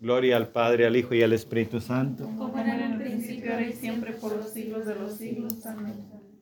Gloria 0.00 0.36
al 0.36 0.48
Padre, 0.48 0.86
al 0.86 0.96
Hijo 0.96 1.14
y 1.14 1.22
al 1.22 1.32
Espíritu 1.32 1.80
Santo. 1.80 2.24
Como 2.36 2.56
era 2.58 2.74
en 2.86 2.92
el 2.92 2.98
principio, 2.98 3.52
ahora 3.52 3.66
y 3.66 3.72
siempre, 3.72 4.12
por 4.12 4.36
los 4.36 4.52
siglos 4.52 4.86
de 4.86 4.94
los 4.94 5.16
siglos. 5.16 5.66
Amén. 5.66 5.94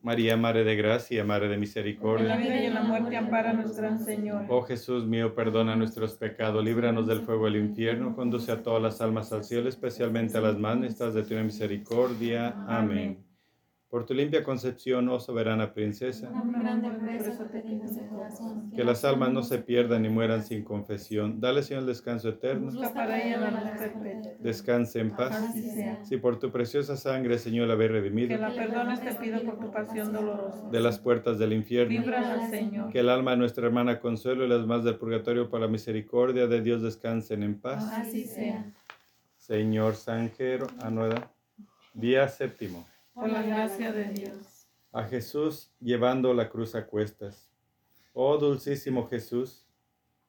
María, 0.03 0.37
Madre 0.37 0.63
de 0.63 0.75
Gracia, 0.75 1.23
Madre 1.25 1.47
de 1.47 1.55
En 1.55 1.59
la 1.59 1.61
Misericordia. 1.61 2.37
vida 2.37 2.61
y 2.61 2.65
en 2.67 2.73
la 2.75 2.83
muerte, 2.83 3.17
amparanos, 3.17 3.75
Gran 3.75 3.99
Señor. 4.05 4.45
Oh 4.47 4.61
Jesús 4.61 5.05
mío, 5.05 5.33
perdona 5.33 5.75
nuestros 5.75 6.13
pecados, 6.13 6.63
líbranos 6.63 7.07
del 7.07 7.21
fuego 7.21 7.45
del 7.45 7.57
infierno, 7.57 8.15
conduce 8.15 8.51
a 8.51 8.61
todas 8.61 8.81
las 8.81 9.01
almas 9.01 9.33
al 9.33 9.43
cielo, 9.43 9.67
especialmente 9.67 10.37
a 10.37 10.41
las 10.41 10.57
más 10.57 10.77
necesitadas 10.77 11.15
de 11.15 11.23
tu 11.23 11.33
misericordia. 11.35 12.55
Amén. 12.67 13.26
Por 13.89 14.05
tu 14.05 14.13
limpia 14.13 14.43
concepción, 14.43 15.07
oh 15.07 15.17
soberana 15.17 15.73
princesa, 15.73 16.29
que 18.75 18.83
las 18.83 19.05
almas 19.05 19.31
no 19.31 19.43
se 19.43 19.59
pierdan 19.59 20.01
ni 20.01 20.09
mueran 20.09 20.43
sin 20.43 20.65
confesión. 20.65 21.39
Dale, 21.39 21.63
Señor, 21.63 21.83
el 21.83 21.87
descanso 21.87 22.27
eterno. 22.27 22.69
Para. 22.93 23.17
Descanse 24.39 24.99
en 24.99 25.11
paz. 25.11 25.53
Si 26.03 26.17
por 26.17 26.37
tu 26.37 26.51
preciosa 26.51 26.97
sangre, 26.97 27.37
Señor, 27.37 27.67
la 27.67 27.75
habéis 27.75 27.91
Que 27.91 27.93
redimido 27.99 28.37
la 28.37 28.53
perdones 28.53 28.99
te 29.01 29.13
pido 29.15 29.41
por 29.43 29.57
tu 29.57 29.71
pasión 29.71 30.11
dolorosa. 30.11 30.69
de 30.69 30.79
las 30.81 30.99
puertas 30.99 31.39
del 31.39 31.53
infierno, 31.53 32.03
Señor. 32.49 32.91
que 32.91 32.99
el 32.99 33.09
alma 33.09 33.31
de 33.31 33.37
nuestra 33.37 33.67
hermana 33.67 34.01
Consuelo 34.01 34.43
y 34.43 34.49
las 34.49 34.65
más 34.65 34.83
del 34.83 34.95
purgatorio 34.97 35.49
por 35.49 35.61
la 35.61 35.67
misericordia 35.69 36.47
de 36.47 36.61
Dios 36.61 36.81
descansen 36.81 37.41
en 37.41 37.57
paz. 37.59 37.89
Así 37.93 38.25
sea. 38.25 38.65
Señor 39.37 39.95
Sanjero, 39.95 40.67
Anueda, 40.81 41.31
día 41.93 42.27
séptimo. 42.27 42.85
Por 43.17 43.31
la 43.31 43.41
gracia 43.41 43.91
de 43.91 44.09
Dios. 44.09 44.67
A 44.91 45.05
Jesús 45.05 45.71
llevando 45.79 46.35
la 46.35 46.49
cruz 46.49 46.75
a 46.75 46.85
cuestas. 46.85 47.49
Oh 48.13 48.37
dulcísimo 48.37 49.07
Jesús, 49.07 49.65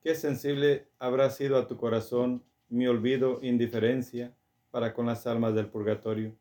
qué 0.00 0.14
sensible 0.14 0.88
habrá 0.98 1.28
sido 1.28 1.58
a 1.58 1.66
tu 1.66 1.76
corazón 1.76 2.42
mi 2.70 2.86
olvido, 2.86 3.40
indiferencia 3.42 4.34
para 4.70 4.94
con 4.94 5.04
las 5.04 5.26
almas 5.26 5.54
del 5.54 5.66
purgatorio, 5.68 6.34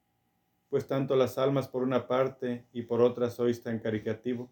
pues 0.70 0.88
tanto 0.88 1.18
las 1.18 1.38
almas 1.38 1.68
por 1.68 1.84
una 1.84 2.08
parte 2.08 2.66
y 2.72 2.84
por 2.84 3.01
otra 3.01 3.30
sois 3.30 3.62
tan 3.62 3.80
caricativo, 3.80 4.50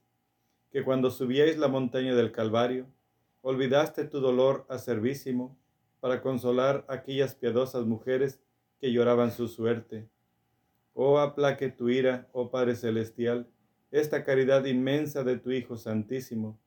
que 0.72 0.84
cuando 0.84 1.10
subíais 1.10 1.58
la 1.58 1.70
montaña 1.70 2.14
del 2.14 2.34
Calvario, 2.34 2.88
olvidaste 3.42 4.04
tu 4.04 4.20
dolor 4.20 4.66
acervísimo 4.68 5.58
para 6.02 6.22
consolar 6.22 6.84
a 6.90 6.96
aquellas 6.96 7.36
piadosas 7.36 7.86
mujeres 7.86 8.42
que 8.80 8.92
lloraban 8.92 9.32
su 9.32 9.48
suerte. 9.48 10.10
Oh, 10.98 11.20
aplaque 11.20 11.70
tu 11.70 11.90
ira, 11.90 12.30
oh 12.32 12.50
Padre 12.50 12.74
Celestial, 12.74 13.50
esta 13.92 14.24
caridad 14.24 14.64
inmensa 14.64 15.26
de 15.26 15.36
tu 15.38 15.52
Hijo 15.52 15.76
Santísimo. 15.76 16.58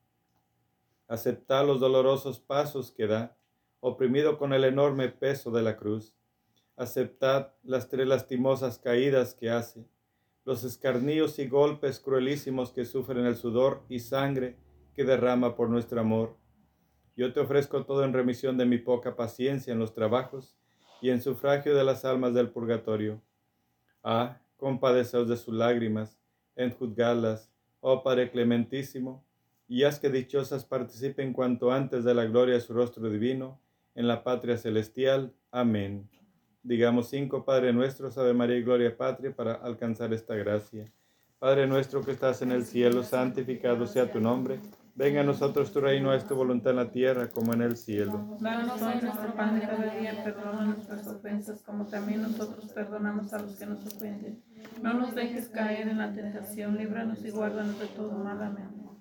Aceptad 1.06 1.66
los 1.66 1.80
dolorosos 1.80 2.38
pasos 2.38 2.90
que 2.90 3.06
da, 3.06 3.38
oprimido 3.80 4.36
con 4.36 4.52
el 4.52 4.64
enorme 4.64 5.08
peso 5.08 5.50
de 5.50 5.62
la 5.62 5.78
cruz. 5.78 6.12
Aceptad 6.76 7.52
las 7.62 7.88
tres 7.88 8.06
lastimosas 8.06 8.78
caídas 8.78 9.32
que 9.32 9.48
hace, 9.48 9.88
los 10.44 10.62
escarníos 10.62 11.38
y 11.38 11.48
golpes 11.48 11.98
cruelísimos 11.98 12.70
que 12.70 12.84
sufren 12.84 13.24
el 13.24 13.36
sudor 13.36 13.82
y 13.88 14.00
sangre 14.00 14.58
que 14.92 15.04
derrama 15.04 15.56
por 15.56 15.70
nuestro 15.70 16.02
amor. 16.02 16.36
Yo 17.16 17.32
te 17.32 17.40
ofrezco 17.40 17.86
todo 17.86 18.04
en 18.04 18.12
remisión 18.12 18.58
de 18.58 18.66
mi 18.66 18.76
poca 18.76 19.16
paciencia 19.16 19.72
en 19.72 19.78
los 19.78 19.94
trabajos 19.94 20.54
y 21.00 21.08
en 21.08 21.22
sufragio 21.22 21.74
de 21.74 21.84
las 21.84 22.04
almas 22.04 22.34
del 22.34 22.50
purgatorio. 22.50 23.22
Ah, 24.10 24.38
compadeceos 24.56 25.28
de 25.28 25.36
sus 25.36 25.52
lágrimas, 25.52 26.18
enjuzgadlas, 26.56 27.52
oh 27.80 28.02
Padre 28.02 28.30
clementísimo, 28.30 29.22
y 29.68 29.84
haz 29.84 30.00
que 30.00 30.08
dichosas 30.08 30.64
participen 30.64 31.34
cuanto 31.34 31.70
antes 31.70 32.04
de 32.04 32.14
la 32.14 32.24
gloria 32.24 32.54
de 32.54 32.62
su 32.62 32.72
rostro 32.72 33.10
divino, 33.10 33.60
en 33.94 34.08
la 34.08 34.24
patria 34.24 34.56
celestial. 34.56 35.34
Amén. 35.50 36.08
Digamos 36.62 37.10
cinco 37.10 37.44
Padre 37.44 37.70
nuestro, 37.74 38.08
Ave 38.16 38.32
María 38.32 38.56
y 38.56 38.62
Gloria 38.62 38.96
Patria, 38.96 39.30
para 39.36 39.52
alcanzar 39.52 40.10
esta 40.14 40.34
gracia. 40.36 40.90
Padre 41.38 41.66
nuestro 41.66 42.00
que 42.00 42.12
estás 42.12 42.40
en 42.40 42.52
el 42.52 42.64
cielo, 42.64 43.02
santificado 43.02 43.86
sea 43.86 44.10
tu 44.10 44.20
nombre. 44.20 44.58
Venga 44.98 45.20
a 45.20 45.24
nosotros 45.24 45.72
tu 45.72 45.80
reino, 45.80 46.12
es 46.12 46.26
tu 46.26 46.34
voluntad 46.34 46.72
en 46.72 46.76
la 46.78 46.90
tierra 46.90 47.28
como 47.28 47.54
en 47.54 47.62
el 47.62 47.76
cielo. 47.76 48.36
Danos 48.40 48.82
hoy 48.82 48.94
nuestro 49.00 49.32
pan 49.32 49.54
de 49.54 49.60
cada 49.64 49.94
día, 49.94 50.24
perdona 50.24 50.64
nuestras 50.64 51.06
ofensas, 51.06 51.62
como 51.62 51.86
también 51.86 52.22
nosotros 52.22 52.72
perdonamos 52.72 53.32
a 53.32 53.38
los 53.38 53.54
que 53.54 53.66
nos 53.66 53.86
ofenden. 53.86 54.42
No 54.82 54.94
nos 54.94 55.14
dejes 55.14 55.50
caer 55.50 55.86
en 55.86 55.98
la 55.98 56.12
tentación, 56.12 56.76
líbranos 56.76 57.24
y 57.24 57.30
guárdanos 57.30 57.78
de 57.78 57.86
todo 57.86 58.10
mal. 58.10 58.42
Amén. 58.42 58.77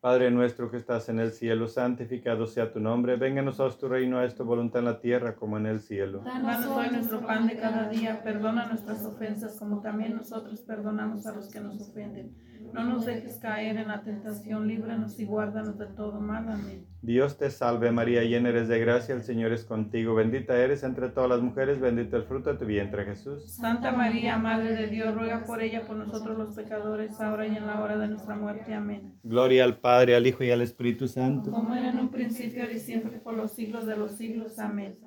Padre 0.00 0.30
nuestro 0.30 0.70
que 0.70 0.78
estás 0.78 1.10
en 1.10 1.20
el 1.20 1.30
cielo, 1.30 1.68
santificado 1.68 2.46
sea 2.46 2.72
tu 2.72 2.80
nombre, 2.80 3.16
venga 3.16 3.42
a 3.42 3.44
nosotros 3.44 3.76
tu 3.76 3.86
reino, 3.86 4.22
es 4.22 4.34
tu 4.34 4.44
voluntad 4.44 4.78
en 4.78 4.86
la 4.86 4.98
tierra 4.98 5.36
como 5.36 5.58
en 5.58 5.66
el 5.66 5.80
cielo. 5.80 6.22
Danos 6.24 6.64
hoy 6.68 6.88
nuestro 6.90 7.20
pan 7.20 7.46
de 7.46 7.58
cada 7.58 7.86
día, 7.90 8.22
perdona 8.22 8.66
nuestras 8.66 9.04
ofensas, 9.04 9.58
como 9.58 9.82
también 9.82 10.16
nosotros 10.16 10.62
perdonamos 10.62 11.26
a 11.26 11.34
los 11.34 11.50
que 11.50 11.60
nos 11.60 11.78
ofenden. 11.82 12.34
No 12.72 12.84
nos 12.84 13.06
dejes 13.06 13.38
caer 13.38 13.76
en 13.76 13.88
la 13.88 14.02
tentación, 14.02 14.68
líbranos 14.68 15.18
y 15.18 15.24
guárdanos 15.24 15.78
de 15.78 15.86
todo 15.86 16.20
mal. 16.20 16.48
Amén. 16.48 16.86
Dios 17.02 17.38
te 17.38 17.50
salve 17.50 17.90
María, 17.90 18.22
llena 18.22 18.50
eres 18.50 18.68
de 18.68 18.78
gracia, 18.78 19.14
el 19.14 19.22
Señor 19.22 19.52
es 19.52 19.64
contigo, 19.64 20.14
bendita 20.14 20.56
eres 20.56 20.82
entre 20.82 21.08
todas 21.08 21.30
las 21.30 21.40
mujeres, 21.40 21.80
bendito 21.80 22.16
el 22.16 22.24
fruto 22.24 22.52
de 22.52 22.58
tu 22.58 22.66
vientre 22.66 23.04
Jesús. 23.06 23.56
Santa 23.56 23.92
María, 23.92 24.36
Madre 24.36 24.74
de 24.74 24.86
Dios, 24.88 25.14
ruega 25.14 25.44
por 25.44 25.62
ella, 25.62 25.86
por 25.86 25.96
nosotros 25.96 26.36
los 26.36 26.54
pecadores, 26.54 27.18
ahora 27.20 27.46
y 27.46 27.56
en 27.56 27.66
la 27.66 27.82
hora 27.82 27.96
de 27.98 28.08
nuestra 28.08 28.36
muerte. 28.36 28.74
Amén. 28.74 29.18
Gloria 29.22 29.64
al 29.64 29.78
Padre, 29.78 30.14
al 30.14 30.26
Hijo 30.26 30.44
y 30.44 30.50
al 30.50 30.60
Espíritu 30.60 31.08
Santo. 31.08 31.50
Como 31.50 31.74
era 31.74 31.90
en 31.90 31.98
un 31.98 32.10
principio, 32.10 32.62
ahora 32.62 32.74
y 32.74 32.80
siempre, 32.80 33.18
por 33.18 33.34
los 33.34 33.52
siglos 33.52 33.86
de 33.86 33.96
los 33.96 34.12
siglos. 34.12 34.58
Amén. 34.58 34.98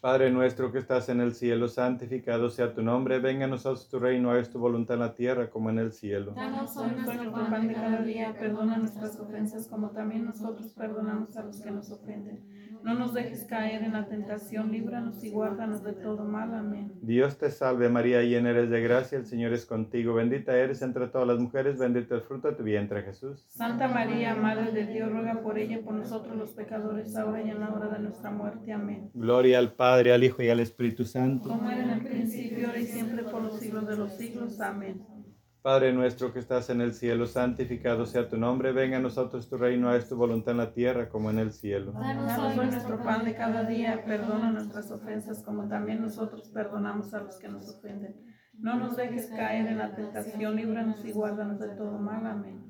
Padre 0.00 0.30
nuestro 0.30 0.72
que 0.72 0.78
estás 0.78 1.10
en 1.10 1.20
el 1.20 1.34
cielo, 1.34 1.68
santificado 1.68 2.48
sea 2.48 2.72
tu 2.72 2.82
nombre, 2.82 3.18
venga 3.18 3.44
a 3.44 3.48
nosotros 3.48 3.86
tu 3.86 3.98
reino, 3.98 4.34
es 4.34 4.48
tu 4.48 4.58
voluntad 4.58 4.94
en 4.94 5.00
la 5.00 5.14
tierra 5.14 5.50
como 5.50 5.68
en 5.68 5.78
el 5.78 5.92
cielo. 5.92 6.32
Danos 6.32 6.74
hoy 6.78 6.90
nuestro 6.92 7.32
pan 7.32 7.68
de 7.68 7.74
cada 7.74 8.00
día, 8.00 8.34
perdona 8.38 8.78
nuestras 8.78 9.20
ofensas, 9.20 9.68
como 9.68 9.90
también 9.90 10.24
nosotros 10.24 10.72
perdonamos 10.72 11.36
a 11.36 11.42
los 11.42 11.60
que 11.60 11.70
nos 11.70 11.90
ofenden. 11.90 12.40
No 12.82 12.94
nos 12.94 13.12
dejes 13.12 13.44
caer 13.44 13.82
en 13.82 13.92
la 13.92 14.06
tentación, 14.06 14.72
líbranos 14.72 15.22
y 15.22 15.30
guárdanos 15.30 15.82
de 15.84 15.92
todo 15.92 16.24
mal. 16.24 16.54
Amén. 16.54 16.92
Dios 17.02 17.36
te 17.38 17.50
salve 17.50 17.88
María, 17.88 18.22
llena 18.22 18.50
eres 18.50 18.70
de 18.70 18.80
gracia, 18.80 19.18
el 19.18 19.26
Señor 19.26 19.52
es 19.52 19.66
contigo, 19.66 20.14
bendita 20.14 20.56
eres 20.56 20.82
entre 20.82 21.06
todas 21.08 21.28
las 21.28 21.38
mujeres, 21.38 21.78
bendito 21.78 22.14
el 22.14 22.22
fruto 22.22 22.48
de 22.48 22.54
tu 22.54 22.62
vientre 22.62 23.02
Jesús. 23.02 23.46
Santa 23.50 23.88
María, 23.88 24.34
Madre 24.34 24.72
de 24.72 24.86
Dios, 24.86 25.10
ruega 25.10 25.42
por 25.42 25.58
ella 25.58 25.78
y 25.78 25.82
por 25.82 25.94
nosotros 25.94 26.36
los 26.36 26.50
pecadores, 26.52 27.16
ahora 27.16 27.42
y 27.42 27.50
en 27.50 27.60
la 27.60 27.70
hora 27.70 27.88
de 27.88 27.98
nuestra 28.00 28.30
muerte. 28.30 28.72
Amén. 28.72 29.10
Gloria 29.14 29.58
al 29.58 29.72
Padre, 29.72 30.12
al 30.12 30.24
Hijo 30.24 30.42
y 30.42 30.48
al 30.48 30.60
Espíritu 30.60 31.04
Santo. 31.04 31.48
Como 31.48 31.70
era 31.70 31.82
en 31.82 31.90
el 31.90 32.02
principio, 32.02 32.68
ahora 32.68 32.80
y 32.80 32.86
siempre, 32.86 33.22
por 33.24 33.42
los 33.42 33.58
siglos 33.58 33.86
de 33.86 33.96
los 33.96 34.12
siglos. 34.16 34.60
Amén. 34.60 35.19
Padre 35.62 35.92
nuestro 35.92 36.32
que 36.32 36.38
estás 36.38 36.70
en 36.70 36.80
el 36.80 36.94
cielo, 36.94 37.26
santificado 37.26 38.06
sea 38.06 38.26
tu 38.28 38.38
nombre, 38.38 38.72
venga 38.72 38.96
a 38.96 39.00
nosotros 39.00 39.46
tu 39.46 39.58
reino, 39.58 39.94
es 39.94 40.08
tu 40.08 40.16
voluntad 40.16 40.52
en 40.52 40.58
la 40.58 40.72
tierra 40.72 41.10
como 41.10 41.28
en 41.28 41.38
el 41.38 41.52
cielo. 41.52 41.92
Danos 41.92 42.38
hoy 42.38 42.66
nuestro 42.66 43.02
pan 43.02 43.26
de 43.26 43.34
cada 43.34 43.64
día, 43.64 44.02
perdona 44.06 44.52
nuestras 44.52 44.90
ofensas, 44.90 45.42
como 45.42 45.68
también 45.68 46.00
nosotros 46.00 46.48
perdonamos 46.48 47.12
a 47.12 47.20
los 47.20 47.38
que 47.38 47.48
nos 47.48 47.68
ofenden. 47.68 48.16
No 48.54 48.76
nos 48.76 48.96
dejes 48.96 49.26
caer 49.26 49.66
en 49.66 49.78
la 49.78 49.94
tentación, 49.94 50.56
líbranos 50.56 51.04
y 51.04 51.12
guárdanos 51.12 51.60
de 51.60 51.68
todo 51.68 51.98
mal. 51.98 52.26
Amén. 52.26 52.69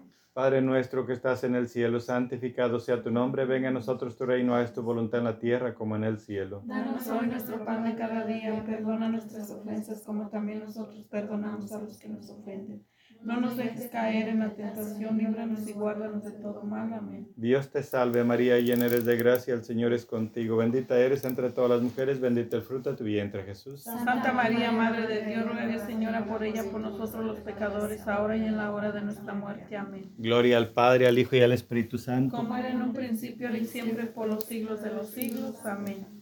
Padre 0.33 0.61
nuestro 0.61 1.05
que 1.05 1.11
estás 1.11 1.43
en 1.43 1.55
el 1.55 1.67
cielo, 1.67 1.99
santificado 1.99 2.79
sea 2.79 3.03
tu 3.03 3.11
nombre, 3.11 3.43
venga 3.43 3.67
a 3.67 3.71
nosotros 3.71 4.15
tu 4.15 4.25
reino, 4.25 4.55
haz 4.55 4.71
tu 4.71 4.81
voluntad 4.81 5.19
en 5.19 5.25
la 5.25 5.37
tierra 5.37 5.75
como 5.75 5.97
en 5.97 6.05
el 6.05 6.19
cielo. 6.19 6.63
Danos 6.65 7.05
hoy 7.09 7.27
nuestro 7.27 7.65
pan 7.65 7.83
de 7.83 7.95
cada 7.95 8.25
día, 8.25 8.63
perdona 8.65 9.09
nuestras 9.09 9.51
ofensas, 9.51 10.01
como 10.05 10.29
también 10.29 10.59
nosotros 10.59 11.05
perdonamos 11.07 11.69
a 11.73 11.81
los 11.81 11.97
que 11.97 12.07
nos 12.07 12.29
ofenden. 12.29 12.85
No 13.23 13.39
nos 13.39 13.55
dejes 13.55 13.87
caer 13.91 14.29
en 14.29 14.39
la 14.39 14.49
tentación, 14.49 15.17
líbranos 15.17 15.67
y 15.67 15.73
guárdanos 15.73 16.23
de 16.23 16.31
todo 16.31 16.63
mal. 16.63 16.91
Amén. 16.93 17.27
Dios 17.35 17.69
te 17.69 17.83
salve 17.83 18.23
María, 18.23 18.59
llena 18.59 18.87
eres 18.87 19.05
de 19.05 19.15
gracia, 19.15 19.53
el 19.53 19.63
Señor 19.63 19.93
es 19.93 20.05
contigo, 20.05 20.57
bendita 20.57 20.97
eres 20.97 21.23
entre 21.23 21.49
todas 21.51 21.69
las 21.69 21.81
mujeres, 21.81 22.19
bendito 22.19 22.57
el 22.57 22.63
fruto 22.63 22.91
de 22.91 22.97
tu 22.97 23.03
vientre 23.03 23.43
Jesús. 23.43 23.83
Santa 23.83 24.33
María, 24.33 24.71
Madre 24.71 25.07
de 25.07 25.25
Dios, 25.25 25.45
ruega 25.45 25.85
Señora, 25.85 26.25
por 26.25 26.43
ella, 26.43 26.63
por 26.71 26.81
nosotros 26.81 27.23
los 27.23 27.39
pecadores, 27.39 28.07
ahora 28.07 28.35
y 28.37 28.45
en 28.45 28.57
la 28.57 28.71
hora 28.71 28.91
de 28.91 29.01
nuestra 29.01 29.33
muerte. 29.33 29.75
Amén. 29.75 30.11
Gloria 30.17 30.57
al 30.57 30.69
Padre, 30.69 31.07
al 31.07 31.17
Hijo 31.17 31.35
y 31.35 31.41
al 31.41 31.51
Espíritu 31.51 31.97
Santo. 31.97 32.35
Como 32.35 32.55
era 32.55 32.69
en 32.69 32.81
un 32.81 32.93
principio, 32.93 33.47
ahora 33.47 33.59
y 33.59 33.65
siempre, 33.65 34.05
por 34.07 34.27
los 34.27 34.45
siglos 34.45 34.81
de 34.81 34.93
los 34.93 35.09
siglos. 35.09 35.63
Amén. 35.65 36.20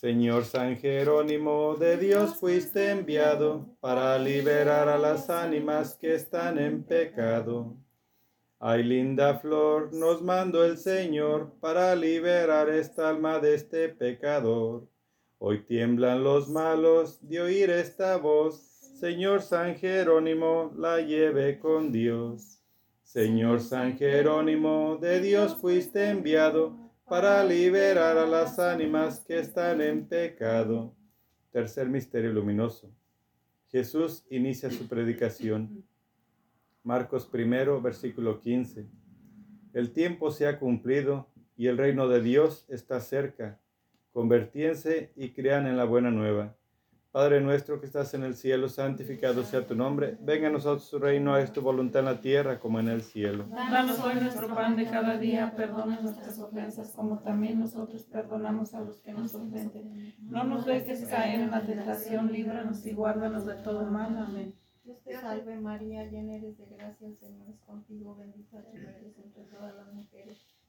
Señor 0.00 0.44
San 0.44 0.76
Jerónimo, 0.76 1.74
de 1.74 1.96
Dios 1.96 2.36
fuiste 2.36 2.92
enviado 2.92 3.66
para 3.80 4.16
liberar 4.16 4.88
a 4.88 4.96
las 4.96 5.28
ánimas 5.28 5.96
que 5.96 6.14
están 6.14 6.56
en 6.56 6.84
pecado. 6.84 7.76
Ay, 8.60 8.84
linda 8.84 9.40
flor, 9.40 9.92
nos 9.92 10.22
mandó 10.22 10.64
el 10.64 10.78
Señor 10.78 11.52
para 11.58 11.96
liberar 11.96 12.68
esta 12.68 13.08
alma 13.08 13.40
de 13.40 13.54
este 13.56 13.88
pecador. 13.88 14.86
Hoy 15.38 15.64
tiemblan 15.64 16.22
los 16.22 16.48
malos 16.48 17.18
de 17.20 17.40
oír 17.40 17.68
esta 17.70 18.18
voz. 18.18 18.54
Señor 19.00 19.42
San 19.42 19.74
Jerónimo, 19.74 20.72
la 20.76 21.00
lleve 21.00 21.58
con 21.58 21.90
Dios. 21.90 22.62
Señor 23.02 23.58
San 23.58 23.98
Jerónimo, 23.98 24.96
de 25.00 25.20
Dios 25.20 25.56
fuiste 25.56 26.08
enviado 26.08 26.87
para 27.08 27.42
liberar 27.42 28.18
a 28.18 28.26
las 28.26 28.58
ánimas 28.58 29.20
que 29.20 29.38
están 29.38 29.80
en 29.80 30.06
pecado. 30.06 30.94
Tercer 31.50 31.88
misterio 31.88 32.32
luminoso. 32.34 32.92
Jesús 33.68 34.26
inicia 34.28 34.70
su 34.70 34.86
predicación. 34.86 35.84
Marcos 36.82 37.24
primero, 37.24 37.80
versículo 37.80 38.40
15. 38.40 38.86
El 39.72 39.92
tiempo 39.92 40.30
se 40.30 40.46
ha 40.46 40.58
cumplido 40.58 41.30
y 41.56 41.68
el 41.68 41.78
reino 41.78 42.08
de 42.08 42.20
Dios 42.20 42.66
está 42.68 43.00
cerca. 43.00 43.58
Convertíense 44.12 45.12
y 45.16 45.30
crean 45.30 45.66
en 45.66 45.78
la 45.78 45.84
buena 45.84 46.10
nueva. 46.10 46.57
Padre 47.10 47.40
nuestro 47.40 47.80
que 47.80 47.86
estás 47.86 48.12
en 48.12 48.22
el 48.22 48.34
cielo, 48.34 48.68
santificado 48.68 49.42
sea 49.42 49.66
tu 49.66 49.74
nombre. 49.74 50.18
Venga 50.20 50.48
a 50.48 50.50
nosotros 50.50 50.90
tu 50.90 50.98
reino, 50.98 51.38
es 51.38 51.50
tu 51.52 51.62
voluntad 51.62 52.00
en 52.00 52.04
la 52.04 52.20
tierra 52.20 52.60
como 52.60 52.80
en 52.80 52.88
el 52.88 53.02
cielo. 53.02 53.46
Danos 53.48 53.98
hoy 54.00 54.16
nuestro 54.16 54.54
pan 54.54 54.76
de 54.76 54.84
cada 54.84 55.16
día, 55.16 55.54
perdona 55.56 56.00
nuestras 56.00 56.38
ofensas, 56.38 56.92
como 56.94 57.18
también 57.20 57.60
nosotros 57.60 58.04
perdonamos 58.04 58.74
a 58.74 58.80
los 58.80 59.00
que 59.00 59.12
nos 59.12 59.34
ofenden. 59.34 60.14
No 60.20 60.44
nos 60.44 60.66
dejes 60.66 61.06
caer 61.06 61.40
en 61.40 61.50
la 61.50 61.64
tentación, 61.64 62.30
líbranos 62.30 62.84
y 62.84 62.92
guárdanos 62.92 63.46
de 63.46 63.54
todo 63.54 63.86
mal. 63.86 64.16
Amén. 64.18 64.54
Dios 64.84 65.02
te 65.02 65.12
salve 65.18 65.54
María, 65.60 66.04
llena 66.04 66.36
eres 66.36 66.56
de 66.56 66.64
gracia, 66.64 67.08
el 67.08 67.16
Señor 67.18 67.46
es 67.50 67.60
contigo, 67.60 68.16
bendita 68.16 68.62
tú 68.62 68.76
eres 68.76 69.18
entre 69.18 69.44
todas 69.44 69.74
las 69.74 69.92
mujeres, 69.92 70.38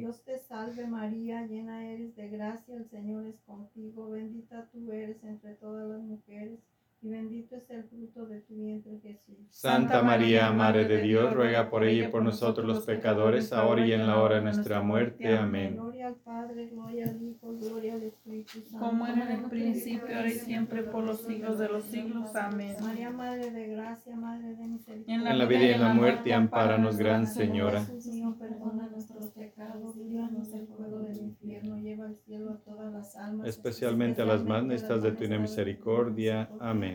Dios 0.00 0.22
te 0.22 0.38
salve 0.38 0.86
María, 0.86 1.46
llena 1.46 1.86
eres 1.86 2.16
de 2.16 2.30
gracia, 2.30 2.74
el 2.74 2.88
Señor 2.88 3.26
es 3.26 3.38
contigo, 3.40 4.08
bendita 4.08 4.66
tú 4.72 4.90
eres 4.92 5.22
entre 5.24 5.56
todas 5.56 5.86
las 5.86 6.00
mujeres, 6.00 6.58
y 7.02 7.08
bendito 7.08 7.56
es 7.56 7.70
el 7.70 7.84
fruto 7.84 8.26
de 8.26 8.40
tu 8.42 8.54
vientre 8.56 9.00
Jesús. 9.02 9.36
Santa 9.48 10.02
María, 10.02 10.52
Madre 10.52 10.84
de 10.84 11.00
Dios, 11.00 11.32
ruega 11.32 11.70
por 11.70 11.84
ella 11.84 12.08
y 12.08 12.08
por 12.08 12.22
nosotros 12.22 12.66
los 12.66 12.84
pecadores, 12.84 13.54
ahora 13.54 13.86
y 13.86 13.92
en 13.92 14.06
la 14.06 14.18
hora 14.18 14.36
de 14.36 14.42
nuestra 14.42 14.82
muerte. 14.82 15.34
Amén. 15.34 15.76
Gloria 15.76 16.08
al 16.08 16.16
Padre, 16.16 16.66
gloria 16.66 17.08
al 17.08 17.22
Hijo, 17.22 17.56
gloria 17.56 17.94
al 17.94 18.02
Espíritu 18.02 18.60
Santo. 18.60 18.86
Como 18.86 19.06
era 19.06 19.30
en 19.32 19.44
el 19.44 19.50
principio, 19.50 20.14
ahora 20.14 20.28
y 20.28 20.32
siempre, 20.32 20.82
por 20.82 21.04
los 21.04 21.22
siglos 21.22 21.58
de 21.58 21.68
los 21.68 21.84
siglos. 21.84 22.36
Amén. 22.36 22.76
María, 22.82 23.10
Madre 23.10 23.50
de 23.50 23.68
gracia, 23.68 24.14
Madre 24.14 24.54
de 24.54 24.66
misericordia. 24.66 25.30
En 25.30 25.38
la 25.38 25.44
vida 25.46 25.64
y 25.64 25.70
en 25.70 25.80
la 25.80 25.94
muerte, 25.94 26.34
ampáranos, 26.34 26.98
Gran 26.98 27.26
Señora. 27.26 27.80
Jesús 27.80 28.12
mío, 28.12 28.36
perdona 28.38 28.88
nuestros 28.88 29.30
pecados, 29.30 29.96
líbranos 29.96 30.50
del 30.50 30.66
fuego 30.66 30.98
del 30.98 31.16
infierno, 31.16 31.78
lleva 31.78 32.06
al 32.06 32.16
cielo 32.16 32.50
a 32.50 32.56
todas 32.58 32.92
las 32.92 33.16
almas, 33.16 33.48
Especialmente 33.48 34.20
a 34.20 34.26
las 34.26 34.44
más 34.44 34.64
necesitadas 34.64 35.02
de 35.02 35.12
tu 35.12 35.40
misericordia. 35.40 36.50
Amén. 36.60 36.89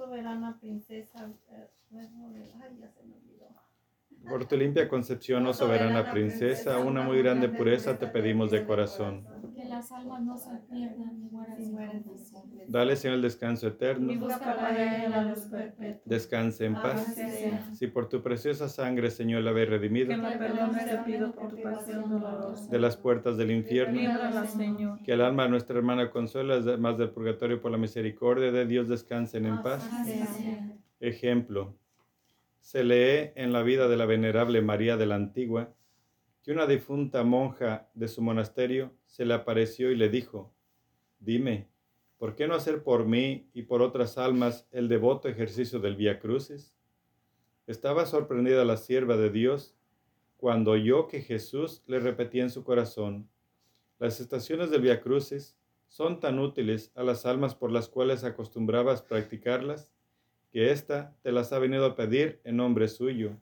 Soberana 0.00 0.58
princesa, 0.58 1.30
luego 1.90 2.30
de- 2.30 2.54
ay, 2.54 2.78
ya 2.80 2.88
se 2.88 3.04
me 3.04 3.16
olvidó. 3.16 3.48
Por 4.26 4.46
tu 4.48 4.56
limpia 4.56 4.88
concepción, 4.88 5.46
oh 5.46 5.52
soberana 5.52 6.08
princesa, 6.08 6.78
una 6.78 7.02
muy 7.02 7.18
grande 7.18 7.50
pureza 7.50 7.98
te 7.98 8.06
pedimos 8.08 8.50
de 8.50 8.64
corazón. 8.64 9.26
Las 9.80 9.92
almas 9.92 10.20
no 10.20 10.36
se 10.36 10.50
pierdan 10.70 11.18
ni 11.22 11.30
mueran 11.30 11.56
Si 11.56 11.64
sin. 11.64 12.70
Dale, 12.70 12.96
Señor, 12.96 13.16
el 13.16 13.22
descanso 13.22 13.68
eterno. 13.68 14.28
Descanse 16.04 16.66
en 16.66 16.74
paz. 16.74 17.16
Si 17.72 17.86
por 17.86 18.10
tu 18.10 18.22
preciosa 18.22 18.68
sangre, 18.68 19.10
Señor, 19.10 19.40
la 19.40 19.52
habéis 19.52 19.70
redimido 19.70 20.14
la 20.14 20.36
perdones, 20.36 20.84
te 20.84 20.98
pido 20.98 21.32
por 21.32 21.48
tu 21.48 21.62
pasión 21.62 22.10
dolorosa. 22.10 22.70
de 22.70 22.78
las 22.78 22.98
puertas 22.98 23.38
del 23.38 23.52
infierno, 23.52 23.98
que 25.02 25.12
el 25.12 25.22
alma 25.22 25.44
de 25.44 25.48
nuestra 25.48 25.78
hermana 25.78 26.10
consuela, 26.10 26.56
además 26.56 26.98
del 26.98 27.08
purgatorio 27.08 27.62
por 27.62 27.70
la 27.70 27.78
misericordia 27.78 28.52
de 28.52 28.66
Dios, 28.66 28.86
descansen 28.86 29.46
en 29.46 29.62
paz. 29.62 29.82
Ejemplo. 31.00 31.74
Se 32.60 32.84
lee 32.84 33.30
en 33.34 33.54
la 33.54 33.62
vida 33.62 33.88
de 33.88 33.96
la 33.96 34.04
venerable 34.04 34.60
María 34.60 34.98
de 34.98 35.06
la 35.06 35.14
Antigua 35.14 35.72
que 36.42 36.52
una 36.52 36.66
difunta 36.66 37.22
monja 37.22 37.88
de 37.94 38.08
su 38.08 38.22
monasterio 38.22 38.92
se 39.06 39.24
le 39.24 39.34
apareció 39.34 39.90
y 39.90 39.96
le 39.96 40.08
dijo, 40.08 40.52
Dime, 41.18 41.68
¿por 42.18 42.34
qué 42.34 42.46
no 42.48 42.54
hacer 42.54 42.82
por 42.82 43.04
mí 43.04 43.48
y 43.52 43.62
por 43.62 43.82
otras 43.82 44.18
almas 44.18 44.66
el 44.70 44.88
devoto 44.88 45.28
ejercicio 45.28 45.80
del 45.80 45.96
Vía 45.96 46.18
Crucis? 46.18 46.74
Estaba 47.66 48.06
sorprendida 48.06 48.64
la 48.64 48.76
sierva 48.76 49.16
de 49.16 49.30
Dios 49.30 49.76
cuando 50.36 50.70
oyó 50.70 51.06
que 51.06 51.20
Jesús 51.20 51.82
le 51.86 52.00
repetía 52.00 52.42
en 52.42 52.50
su 52.50 52.64
corazón, 52.64 53.28
las 54.00 54.18
estaciones 54.18 54.70
del 54.70 54.80
Vía 54.80 55.02
Crucis 55.02 55.58
son 55.86 56.20
tan 56.20 56.38
útiles 56.38 56.90
a 56.94 57.02
las 57.02 57.26
almas 57.26 57.54
por 57.54 57.70
las 57.70 57.86
cuales 57.86 58.24
acostumbrabas 58.24 59.02
practicarlas 59.02 59.90
que 60.50 60.70
ésta 60.70 61.14
te 61.22 61.32
las 61.32 61.52
ha 61.52 61.58
venido 61.58 61.84
a 61.84 61.96
pedir 61.96 62.40
en 62.44 62.56
nombre 62.56 62.88
suyo. 62.88 63.36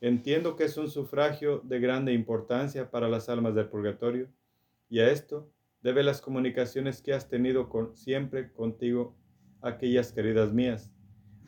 Entiendo 0.00 0.54
que 0.54 0.64
es 0.64 0.76
un 0.76 0.88
sufragio 0.88 1.60
de 1.64 1.80
grande 1.80 2.12
importancia 2.12 2.90
para 2.90 3.08
las 3.08 3.28
almas 3.28 3.54
del 3.54 3.68
purgatorio, 3.68 4.28
y 4.88 5.00
a 5.00 5.10
esto 5.10 5.50
debe 5.82 6.02
las 6.02 6.20
comunicaciones 6.20 7.02
que 7.02 7.12
has 7.12 7.28
tenido 7.28 7.68
con, 7.68 7.96
siempre 7.96 8.52
contigo, 8.52 9.16
aquellas 9.60 10.12
queridas 10.12 10.52
mías, 10.52 10.92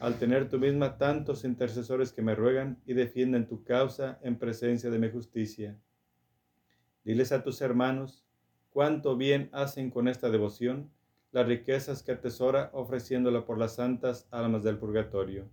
al 0.01 0.19
tener 0.19 0.49
tú 0.49 0.59
misma 0.59 0.99
tantos 0.99 1.45
intercesores 1.45 2.13
que 2.13 2.23
me 2.23 2.35
ruegan 2.35 2.81
y 2.87 2.95
defienden 2.95 3.47
tu 3.47 3.63
causa 3.63 4.19
en 4.23 4.37
presencia 4.37 4.91
de 4.91 4.99
mi 4.99 5.11
justicia. 5.11 5.79
Diles 7.05 7.31
a 7.33 7.45
tus 7.45 7.61
hermanos 7.61 8.27
cuánto 8.71 9.17
bien 9.17 9.49
hacen 9.53 9.91
con 9.91 10.09
esta 10.09 10.29
devoción 10.29 10.91
las 11.33 11.47
riquezas 11.47 12.03
que 12.03 12.13
atesora 12.13 12.71
ofreciéndola 12.73 13.45
por 13.45 13.59
las 13.59 13.77
santas 13.77 14.27
almas 14.33 14.65
del 14.65 14.79
purgatorio. 14.79 15.49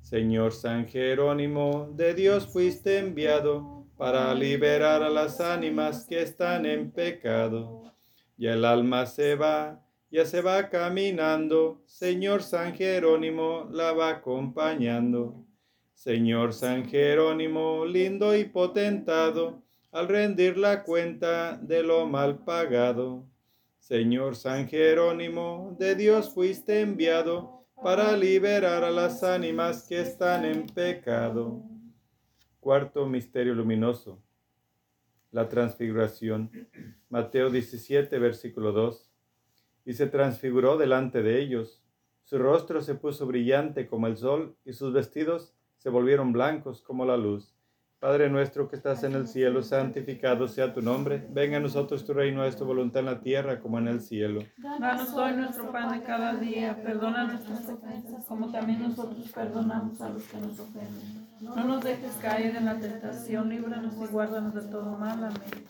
Señor 0.00 0.52
San 0.52 0.86
Jerónimo, 0.88 1.88
de 1.94 2.14
Dios 2.14 2.46
fuiste 2.46 2.98
enviado 2.98 3.86
para 3.96 4.34
liberar 4.34 5.02
a 5.02 5.08
las 5.08 5.40
ánimas 5.40 6.04
que 6.04 6.22
están 6.22 6.66
en 6.66 6.90
pecado. 6.90 7.92
Y 8.36 8.46
el 8.46 8.64
alma 8.64 9.06
se 9.06 9.36
va, 9.36 9.84
ya 10.10 10.24
se 10.24 10.40
va 10.40 10.68
caminando. 10.68 11.82
Señor 11.86 12.42
San 12.42 12.74
Jerónimo 12.74 13.68
la 13.70 13.92
va 13.92 14.08
acompañando. 14.08 15.44
Señor 15.94 16.54
San 16.54 16.88
Jerónimo, 16.88 17.84
lindo 17.84 18.34
y 18.34 18.46
potentado, 18.46 19.62
al 19.92 20.08
rendir 20.08 20.56
la 20.56 20.82
cuenta 20.82 21.58
de 21.58 21.82
lo 21.82 22.06
mal 22.06 22.42
pagado. 22.42 23.26
Señor 23.78 24.34
San 24.34 24.66
Jerónimo, 24.66 25.76
de 25.78 25.94
Dios 25.94 26.32
fuiste 26.32 26.80
enviado 26.80 27.59
para 27.82 28.14
liberar 28.14 28.84
a 28.84 28.90
las 28.90 29.22
ánimas 29.22 29.86
que 29.88 30.00
están 30.00 30.44
en 30.44 30.66
pecado. 30.66 31.62
Cuarto 32.60 33.06
misterio 33.06 33.54
luminoso. 33.54 34.22
La 35.30 35.48
transfiguración. 35.48 36.50
Mateo 37.08 37.48
17, 37.48 38.18
versículo 38.18 38.72
2. 38.72 39.10
Y 39.86 39.94
se 39.94 40.06
transfiguró 40.06 40.76
delante 40.76 41.22
de 41.22 41.40
ellos. 41.40 41.82
Su 42.22 42.38
rostro 42.38 42.82
se 42.82 42.96
puso 42.96 43.26
brillante 43.26 43.86
como 43.86 44.06
el 44.06 44.18
sol 44.18 44.56
y 44.64 44.74
sus 44.74 44.92
vestidos 44.92 45.54
se 45.78 45.88
volvieron 45.88 46.32
blancos 46.32 46.82
como 46.82 47.06
la 47.06 47.16
luz. 47.16 47.56
Padre 48.00 48.30
nuestro 48.30 48.66
que 48.66 48.76
estás 48.76 49.04
en 49.04 49.12
el 49.12 49.28
cielo, 49.28 49.62
santificado 49.62 50.48
sea 50.48 50.72
tu 50.72 50.80
nombre. 50.80 51.22
Venga 51.28 51.58
a 51.58 51.60
nosotros 51.60 52.02
tu 52.02 52.14
reino, 52.14 52.42
es 52.46 52.56
tu 52.56 52.64
voluntad 52.64 53.00
en 53.00 53.06
la 53.06 53.20
tierra 53.20 53.60
como 53.60 53.78
en 53.78 53.88
el 53.88 54.00
cielo. 54.00 54.42
Danos 54.56 55.12
hoy 55.12 55.34
nuestro 55.34 55.70
pan 55.70 55.92
de 55.92 56.02
cada 56.02 56.34
día. 56.36 56.82
Perdona 56.82 57.24
nuestras 57.24 57.68
ofensas, 57.68 58.24
como 58.24 58.50
también 58.50 58.80
nosotros 58.80 59.30
perdonamos 59.30 60.00
a 60.00 60.08
los 60.08 60.22
que 60.22 60.38
nos 60.38 60.58
ofenden. 60.58 61.28
No 61.42 61.62
nos 61.62 61.84
dejes 61.84 62.12
caer 62.22 62.56
en 62.56 62.64
la 62.64 62.80
tentación, 62.80 63.50
líbranos 63.50 63.94
y 63.94 64.06
guárdanos 64.06 64.54
de 64.54 64.62
todo 64.62 64.96
mal. 64.96 65.22
Amén. 65.22 65.68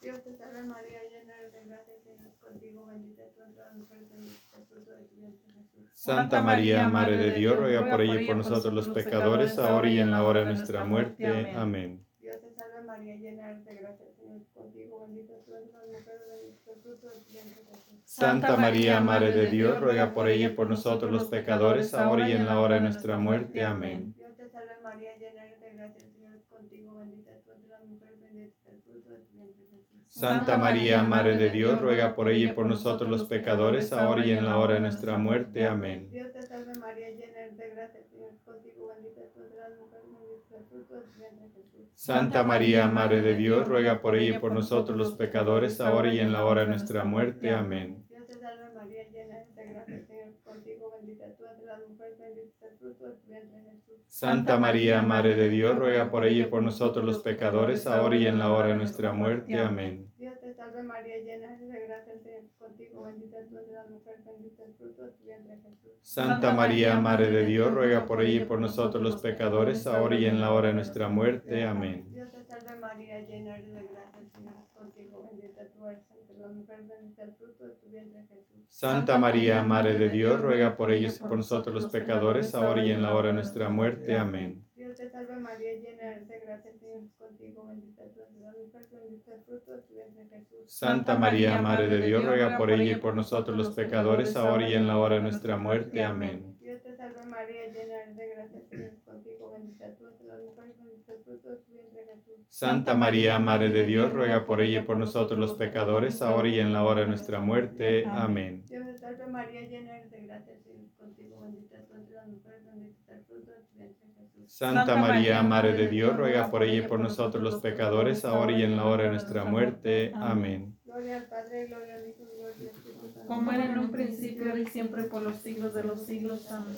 Dios 0.00 0.20
te 0.24 0.34
salve 0.34 0.64
María, 0.64 0.98
llena 1.08 1.34
eres 1.38 1.52
de 1.52 1.64
gracia, 1.66 1.94
el 1.94 2.02
Señor 2.02 2.26
es 2.26 2.38
contigo, 2.38 2.86
bendita 2.86 3.22
tú 3.34 3.42
entre 3.42 3.62
las 3.62 3.76
mujeres, 3.76 4.08
bendito 4.08 4.34
es 4.34 4.58
el 4.58 4.66
fruto 4.66 4.90
de 4.90 5.04
tu 5.04 5.14
vientre 5.14 5.52
Jesús. 5.52 5.89
Santa 6.00 6.40
María, 6.40 6.88
Madre 6.88 7.18
de 7.18 7.32
Dios, 7.32 7.58
ruega 7.58 7.90
por 7.90 8.00
ella 8.00 8.22
y 8.22 8.26
por 8.26 8.34
nosotros 8.34 8.72
los 8.72 8.88
pecadores, 8.88 9.58
ahora 9.58 9.90
y 9.90 9.98
en 9.98 10.10
la 10.10 10.24
hora 10.24 10.40
de 10.40 10.46
nuestra 10.46 10.82
muerte. 10.82 11.52
Amén. 11.54 12.06
Dios 12.18 12.40
te 12.40 12.50
salve 12.54 12.82
María, 12.86 13.16
llena 13.16 13.50
eres 13.50 13.66
de 13.66 13.74
gracia, 13.74 14.06
Señor 14.16 14.40
contigo, 14.54 15.06
bendita 15.06 15.34
tú 15.44 15.54
entre 15.54 15.72
las 15.74 15.86
mujeres, 15.88 16.22
el 16.42 16.56
fruto 16.64 16.88
de 16.88 16.96
tu 16.96 17.30
vientre 17.30 17.64
Jesús. 17.68 18.00
Santa 18.06 18.56
María, 18.56 18.98
Madre 19.02 19.32
de 19.32 19.50
Dios, 19.50 19.78
ruega 19.78 20.14
por 20.14 20.30
ella 20.30 20.46
y 20.46 20.54
por 20.54 20.70
nosotros 20.70 21.12
los 21.12 21.24
pecadores, 21.26 21.92
ahora 21.92 22.30
y 22.30 22.32
en 22.32 22.46
la 22.46 22.60
hora 22.60 22.76
de 22.76 22.80
nuestra 22.80 23.18
muerte. 23.18 23.62
Amén. 23.62 24.14
Dios 24.16 24.34
te 24.38 24.48
salve 24.48 24.80
María, 24.82 25.18
llena 25.18 25.44
eres 25.44 25.60
de 25.60 25.74
gracia, 25.74 26.02
el 26.02 26.12
Señor 26.14 26.42
contigo, 26.48 26.98
bendita 26.98 27.32
tú 27.44 27.52
entre 27.52 27.68
las 27.68 27.84
mujeres, 27.84 28.18
bendito 28.22 28.56
es 28.56 28.72
el 28.72 28.80
fruto 28.80 29.10
de 29.10 29.18
tu 29.18 29.34
vientre 29.34 29.66
Jesús. 29.70 29.99
Santa 30.10 30.58
María, 30.58 31.04
Madre 31.04 31.36
de 31.36 31.50
Dios, 31.50 31.80
ruega 31.80 32.16
por 32.16 32.28
ella 32.28 32.50
y 32.50 32.52
por 32.52 32.66
nosotros 32.66 33.08
los 33.08 33.24
pecadores, 33.26 33.92
ahora 33.92 34.26
y 34.26 34.32
en 34.32 34.44
la 34.44 34.58
hora 34.58 34.74
de 34.74 34.80
nuestra 34.80 35.16
muerte. 35.18 35.64
Amén. 35.66 36.10
Dios 36.10 36.32
te 36.32 36.42
salve 36.42 36.72
María, 36.80 37.10
llena 37.10 37.38
eres 37.38 37.56
de 37.56 37.70
gracia, 37.70 38.02
Señor 38.10 38.32
contigo, 38.44 38.88
bendita 38.88 39.20
tú 39.32 39.40
entre 39.40 39.58
las 39.58 39.78
mujeres, 39.78 40.04
bendito 40.12 40.58
el 40.58 40.64
fruto 40.64 40.94
de 40.96 41.00
tu 41.02 41.12
vientre 41.16 41.48
Jesús. 41.54 41.88
Santa 41.94 42.42
María, 42.42 42.88
Madre 42.88 43.22
de 43.22 43.36
Dios, 43.36 43.68
ruega 43.68 44.02
por 44.02 44.16
ella 44.16 44.36
y 44.36 44.38
por 44.40 44.50
nosotros 44.50 44.98
los 44.98 45.14
pecadores, 45.14 45.80
ahora 45.80 46.12
y 46.12 46.18
en 46.18 46.32
la 46.32 46.44
hora 46.44 46.62
de 46.62 46.66
nuestra 46.66 47.04
muerte. 47.04 47.50
Amén. 47.50 48.04
Dios 48.08 48.26
te 48.26 48.34
salve 48.34 48.74
María, 48.74 49.08
llena 49.10 49.36
eres 49.36 49.54
de 49.54 49.64
gracia, 49.64 50.06
Señor 50.06 50.34
contigo, 50.42 50.90
bendita 50.98 51.36
tú 51.36 51.44
entre 51.46 51.66
las 51.66 51.88
mujeres, 51.88 52.18
bendito 52.18 52.50
es 52.66 52.69
el 52.69 52.69
fruto 52.80 53.04
de 53.04 53.12
tu 53.12 53.26
vientre 53.26 53.62
Jesús. 53.62 54.00
Santa 54.08 54.58
María, 54.58 55.02
Madre 55.02 55.34
de 55.34 55.50
Dios, 55.50 55.78
ruega 55.78 56.10
por 56.10 56.24
ella 56.24 56.46
y 56.46 56.48
por 56.48 56.62
nosotros 56.62 57.04
los 57.04 57.18
pecadores, 57.18 57.86
ahora 57.86 58.16
y 58.16 58.26
en 58.26 58.38
la 58.38 58.50
hora 58.50 58.68
de 58.68 58.76
nuestra 58.76 59.12
muerte. 59.12 59.58
Amén. 59.58 60.10
Dios 60.18 60.40
te 60.40 60.54
salve 60.54 60.82
María, 60.82 61.18
llena 61.18 61.54
eres 61.54 61.68
de 61.68 61.86
gracia, 61.86 62.14
el 62.14 62.22
Señor 62.22 62.40
es 62.40 62.52
contigo, 62.58 63.02
bendita 63.02 63.36
tú 63.48 63.58
entre 63.58 63.74
las 63.74 63.90
mujeres, 63.90 64.24
bendito 64.24 64.64
el 64.64 64.74
fruto 64.74 65.02
de 65.02 65.10
tu 65.10 65.24
vientre 65.24 65.58
Jesús. 65.58 65.92
Santa 66.02 66.54
María, 66.54 66.98
Madre 66.98 67.30
de 67.30 67.44
Dios, 67.44 67.70
ruega 67.72 68.06
por 68.06 68.22
ella 68.22 68.42
y 68.42 68.44
por 68.46 68.60
nosotros 68.60 69.02
los 69.02 69.20
pecadores, 69.20 69.86
ahora 69.86 70.16
y 70.16 70.24
en 70.24 70.40
la 70.40 70.52
hora 70.52 70.68
de 70.68 70.74
nuestra 70.74 71.08
muerte. 71.08 71.64
Amén. 71.64 72.06
Dios 72.10 72.30
te 72.32 72.42
salve 72.44 72.80
María, 72.80 73.20
llena 73.20 73.58
eres 73.58 73.74
de 73.74 73.82
gracia, 73.82 74.18
el 74.20 74.30
Señor 74.30 74.54
es 74.58 74.70
contigo, 74.70 75.28
bendita 75.30 75.66
tú 75.74 75.86
eres 75.86 76.02
entre 76.40 76.48
las 76.48 76.56
mujeres, 76.56 76.88
bendito 76.88 77.22
es 77.22 77.28
el 77.28 77.34
fruto 77.34 77.64
de 77.64 77.74
tu 77.74 77.88
vientre 77.88 78.26
Jesús. 78.28 78.66
Santa 78.68 79.18
María, 79.18 79.62
Madre 79.62 79.98
de 79.98 80.08
Dios, 80.08 80.40
ruega 80.40 80.76
por 80.76 80.90
ellos 80.90 81.18
y 81.18 81.20
por 81.20 81.36
nosotros 81.36 81.74
los 81.74 81.86
pecadores, 81.92 82.54
ahora 82.54 82.84
y 82.84 82.90
en 82.90 83.02
la 83.02 83.14
hora 83.14 83.28
de 83.28 83.34
nuestra 83.34 83.68
muerte. 83.68 84.16
Amén. 84.16 84.64
Dios 84.74 84.96
te 84.96 85.10
salve 85.10 85.36
María, 85.36 85.74
llena 85.74 86.12
eres 86.12 86.28
de 86.28 86.40
gracia, 86.40 86.70
el 86.70 86.80
Señor 86.80 87.02
es 87.04 87.14
contigo, 87.14 87.66
bendita 87.66 88.02
tú 88.14 88.22
entre 88.22 88.42
las 88.42 88.56
mujeres, 88.56 88.90
bendito 88.90 89.30
es 89.30 89.38
el 89.38 89.44
fruto 89.44 89.72
de 89.72 89.82
tu 89.82 89.94
vientre 89.94 90.28
Jesús. 90.30 90.72
Santa 90.72 91.18
María, 91.18 91.60
Madre 91.60 91.88
de 91.88 92.06
Dios, 92.06 92.24
ruega 92.24 92.56
por 92.56 92.70
ella 92.70 92.92
y 92.92 92.96
por 92.96 93.14
nosotros 93.14 93.56
los 93.56 93.70
pecadores, 93.70 94.36
ahora 94.36 94.68
y 94.68 94.74
en 94.74 94.86
la 94.86 94.96
hora 94.96 95.16
de 95.16 95.22
nuestra 95.22 95.56
muerte. 95.56 96.02
Amén. 96.02 96.56
Dios 96.70 96.82
te 96.84 96.96
salve 96.96 97.26
María, 97.26 97.66
llena 97.66 98.02
eres 98.04 98.16
de 98.16 98.28
gracia, 98.28 98.60
Señor 98.70 98.92
contigo, 99.04 99.50
bendita 99.50 99.92
tú 99.96 100.06
entre 100.06 100.26
las 100.28 100.40
mujeres, 100.40 100.76
bendito 100.78 101.12
el 101.12 101.24
fruto 101.24 101.50
de 101.50 101.56
tu 101.56 101.72
vientre 101.72 102.04
Jesús. 102.14 102.46
Santa 102.48 102.94
María, 102.94 103.40
Madre 103.40 103.70
de 103.70 103.84
Dios, 103.84 104.12
ruega 104.12 104.46
por 104.46 104.60
ella 104.60 104.78
y 104.78 104.82
por 104.84 104.96
nosotros 104.96 105.36
los 105.36 105.54
pecadores, 105.54 106.22
ahora 106.22 106.48
y 106.48 106.60
en 106.60 106.72
la 106.72 106.84
hora 106.84 107.00
de 107.00 107.08
nuestra 107.08 107.40
muerte. 107.40 108.04
Amén. 108.06 108.62
Dios 108.68 108.86
te 108.86 108.96
salve 108.98 109.26
María, 109.26 109.62
llena 109.62 109.96
eres 109.96 110.12
de 110.12 110.20
gracia, 110.20 110.54
Señor 110.62 110.94
contigo, 110.96 111.40
bendita 111.40 111.76
tú 111.88 111.96
entre 111.96 112.14
las 112.14 112.28
mujeres, 112.28 112.64
bendito 112.64 113.00
es 113.02 113.18
el 113.18 113.24
fruto 113.24 113.50
de 113.50 113.62
tu 113.62 113.74
vientre 113.76 114.06
Jesús. 114.16 114.52
Santa 114.52 114.94
María, 114.94 115.42
Madre 115.42 115.72
de 115.72 115.88
Dios, 115.88 116.16
ruega 116.16 116.52
por 116.52 116.62
ella 116.62 116.84
y 116.84 116.88
por 116.88 117.00
nosotros 117.00 117.42
los 117.42 117.56
pecadores, 117.56 118.24
ahora 118.24 118.52
y 118.52 118.62
en 118.62 118.76
la 118.76 118.84
hora 118.84 119.02
de 119.04 119.10
nuestra 119.10 119.44
muerte. 119.44 120.12
Amén. 120.14 120.78
Gloria 120.92 121.16
al 121.18 121.24
Padre, 121.24 121.66
gloria 121.66 121.94
al 121.94 122.08
Hijo, 122.08 122.24
gloria 122.36 122.54
al 122.58 122.66
Espíritu 122.66 123.12
Santo. 123.14 123.26
Como 123.28 123.52
era 123.52 123.64
en 123.66 123.78
un 123.78 123.90
principio, 123.90 124.46
ahora 124.46 124.58
y 124.58 124.66
siempre, 124.66 125.04
por 125.04 125.22
los 125.22 125.36
siglos 125.36 125.74
de 125.74 125.84
los 125.84 126.04
siglos. 126.04 126.50
Amén. 126.50 126.74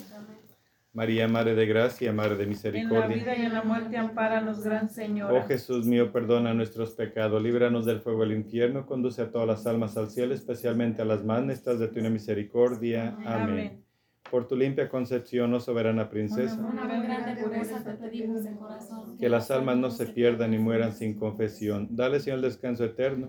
María, 0.93 1.27
Madre 1.27 1.55
de 1.55 1.65
Gracia, 1.65 2.13
Madre 2.13 2.35
de 2.35 2.43
En 2.43 2.49
la 2.49 2.53
Misericordia. 2.55 3.07
vida 3.07 3.35
y 3.35 3.41
en 3.41 3.53
la 3.53 3.63
muerte, 3.63 3.97
ampáranos, 3.97 4.63
Gran 4.63 4.91
Señora. 4.91 5.33
Oh 5.33 5.47
Jesús 5.47 5.87
mío, 5.87 6.11
perdona 6.11 6.53
nuestros 6.53 6.91
pecados, 6.91 7.41
líbranos 7.41 7.87
del 7.87 7.99
fuego 8.01 8.21
del 8.21 8.33
infierno, 8.33 8.85
conduce 8.85 9.23
a 9.23 9.31
todas 9.31 9.47
las 9.47 9.65
almas 9.65 9.97
al 9.97 10.11
cielo, 10.11 10.35
especialmente 10.35 11.01
a 11.01 11.05
las 11.05 11.23
más 11.23 11.43
necesitadas 11.43 11.79
de 11.79 11.87
tu 11.87 11.99
misericordia. 12.01 13.17
Amén. 13.25 13.83
Por 14.33 14.47
tu 14.47 14.55
limpia 14.55 14.89
concepción, 14.89 15.53
oh 15.53 15.59
soberana 15.59 16.09
princesa, 16.09 16.57
Una 16.67 16.87
muy 16.87 17.05
grande 17.05 17.39
pureza 17.39 17.83
te 17.83 17.93
pedimos 17.93 18.43
de 18.43 18.49
corazón. 18.55 19.15
que 19.19 19.29
las 19.29 19.51
almas 19.51 19.77
no 19.77 19.91
se 19.91 20.07
pierdan 20.07 20.49
ni 20.49 20.57
mueran 20.57 20.91
sin 20.91 21.13
confesión. 21.13 21.87
Dale, 21.91 22.19
Señor, 22.19 22.37
el 22.39 22.45
descanso 22.45 22.83
eterno. 22.83 23.27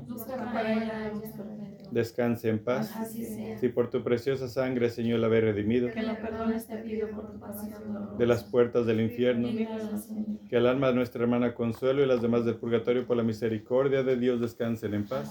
Descanse 1.91 2.49
en 2.49 2.65
paz. 2.65 2.89
Si 3.61 3.69
por 3.69 3.91
tu 3.91 4.03
preciosa 4.03 4.49
sangre, 4.49 4.89
Señor, 4.89 5.21
la 5.21 5.27
habéis 5.27 5.45
redimido 5.45 5.91
Que 5.91 6.03
lo 6.03 6.19
perdones 6.19 6.67
te 6.67 6.79
pido 6.79 7.11
por 7.11 7.31
tu 7.31 7.39
pasión 7.39 7.93
dolorosa. 7.93 8.17
de 8.17 8.27
las 8.27 8.43
puertas 8.45 8.87
del 8.87 9.03
infierno, 9.03 9.49
que 10.49 10.57
el 10.57 10.67
alma 10.67 10.89
de 10.89 10.95
nuestra 10.95 11.23
hermana 11.25 11.55
Consuelo 11.55 12.03
y 12.03 12.07
las 12.07 12.23
demás 12.23 12.47
del 12.47 12.57
purgatorio, 12.57 13.07
por 13.07 13.19
la 13.19 13.23
misericordia 13.25 14.03
de 14.03 14.17
Dios, 14.17 14.41
descansen 14.41 14.95
en 14.95 15.07
paz. 15.07 15.29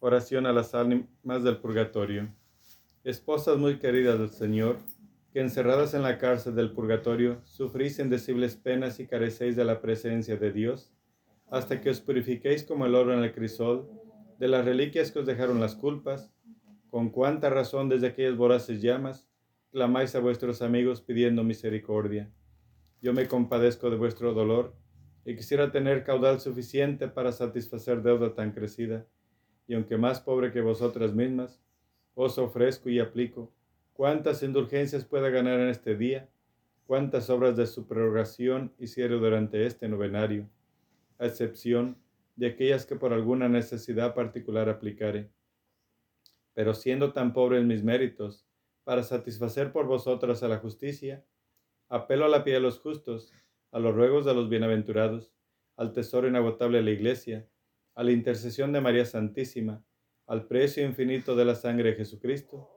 Oración 0.00 0.46
a 0.46 0.52
las 0.52 0.74
almas 0.74 1.44
del 1.44 1.56
purgatorio. 1.58 2.28
Esposas 3.02 3.56
muy 3.56 3.78
queridas 3.78 4.18
del 4.18 4.28
Señor, 4.28 4.76
que 5.32 5.40
encerradas 5.40 5.94
en 5.94 6.02
la 6.02 6.18
cárcel 6.18 6.54
del 6.54 6.72
purgatorio, 6.72 7.40
sufrís 7.44 7.98
indecibles 7.98 8.56
penas 8.56 9.00
y 9.00 9.06
carecéis 9.06 9.56
de 9.56 9.64
la 9.64 9.80
presencia 9.80 10.36
de 10.36 10.52
Dios, 10.52 10.92
hasta 11.50 11.80
que 11.80 11.88
os 11.88 12.02
purifiquéis 12.02 12.62
como 12.62 12.84
el 12.84 12.94
oro 12.94 13.14
en 13.14 13.24
el 13.24 13.32
crisol, 13.32 13.88
de 14.38 14.48
las 14.48 14.66
reliquias 14.66 15.12
que 15.12 15.20
os 15.20 15.26
dejaron 15.26 15.60
las 15.60 15.76
culpas, 15.76 16.30
con 16.90 17.08
cuánta 17.08 17.48
razón 17.48 17.88
desde 17.88 18.08
aquellas 18.08 18.36
voraces 18.36 18.82
llamas, 18.82 19.30
clamáis 19.70 20.14
a 20.14 20.20
vuestros 20.20 20.60
amigos 20.60 21.00
pidiendo 21.00 21.42
misericordia. 21.42 22.30
Yo 23.00 23.14
me 23.14 23.28
compadezco 23.28 23.88
de 23.88 23.96
vuestro 23.96 24.34
dolor 24.34 24.76
y 25.24 25.36
quisiera 25.36 25.72
tener 25.72 26.04
caudal 26.04 26.38
suficiente 26.38 27.08
para 27.08 27.32
satisfacer 27.32 28.02
deuda 28.02 28.34
tan 28.34 28.52
crecida 28.52 29.06
y 29.66 29.72
aunque 29.72 29.96
más 29.96 30.20
pobre 30.20 30.52
que 30.52 30.60
vosotras 30.60 31.14
mismas, 31.14 31.62
os 32.14 32.38
ofrezco 32.38 32.88
y 32.90 32.98
aplico. 32.98 33.52
Cuántas 33.92 34.42
indulgencias 34.42 35.04
pueda 35.04 35.28
ganar 35.30 35.60
en 35.60 35.68
este 35.68 35.96
día, 35.96 36.28
cuántas 36.86 37.30
obras 37.30 37.56
de 37.56 37.66
su 37.66 37.86
prerrogación 37.86 38.74
hiciere 38.78 39.14
durante 39.16 39.66
este 39.66 39.88
novenario, 39.88 40.48
a 41.18 41.26
excepción 41.26 41.96
de 42.36 42.48
aquellas 42.48 42.86
que 42.86 42.96
por 42.96 43.12
alguna 43.12 43.48
necesidad 43.48 44.14
particular 44.14 44.68
aplicare. 44.68 45.30
Pero 46.54 46.74
siendo 46.74 47.12
tan 47.12 47.32
pobre 47.32 47.58
en 47.58 47.66
mis 47.66 47.84
méritos, 47.84 48.46
para 48.84 49.02
satisfacer 49.02 49.72
por 49.72 49.86
vosotras 49.86 50.42
a 50.42 50.48
la 50.48 50.58
justicia, 50.58 51.24
apelo 51.88 52.24
a 52.24 52.28
la 52.28 52.42
piedad 52.42 52.58
de 52.58 52.62
los 52.62 52.80
justos, 52.80 53.32
a 53.72 53.78
los 53.78 53.94
ruegos 53.94 54.24
de 54.24 54.34
los 54.34 54.48
bienaventurados, 54.48 55.32
al 55.76 55.92
tesoro 55.92 56.26
inagotable 56.26 56.78
de 56.78 56.84
la 56.84 56.90
Iglesia, 56.90 57.48
a 57.94 58.02
la 58.02 58.12
intercesión 58.12 58.72
de 58.72 58.80
María 58.80 59.04
Santísima, 59.04 59.84
al 60.30 60.46
precio 60.46 60.86
infinito 60.86 61.34
de 61.34 61.44
la 61.44 61.56
sangre 61.56 61.90
de 61.90 61.96
Jesucristo, 61.96 62.70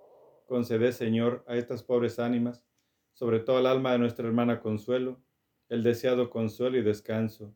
concede, 0.47 0.91
Señor, 0.91 1.43
a 1.47 1.55
estas 1.55 1.83
pobres 1.83 2.17
ánimas, 2.17 2.65
sobre 3.13 3.41
todo 3.41 3.57
al 3.57 3.67
alma 3.67 3.91
de 3.91 3.99
nuestra 3.99 4.25
hermana 4.25 4.59
Consuelo, 4.59 5.21
el 5.69 5.83
deseado 5.83 6.31
consuelo 6.31 6.79
y 6.79 6.81
descanso. 6.81 7.55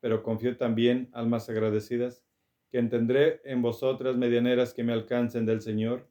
Pero 0.00 0.22
confío 0.22 0.56
también, 0.56 1.10
almas 1.12 1.50
agradecidas, 1.50 2.24
que 2.70 2.78
entendré 2.78 3.42
en 3.44 3.60
vosotras 3.60 4.16
medianeras 4.16 4.72
que 4.72 4.82
me 4.82 4.94
alcancen 4.94 5.44
del 5.44 5.60
Señor, 5.60 6.08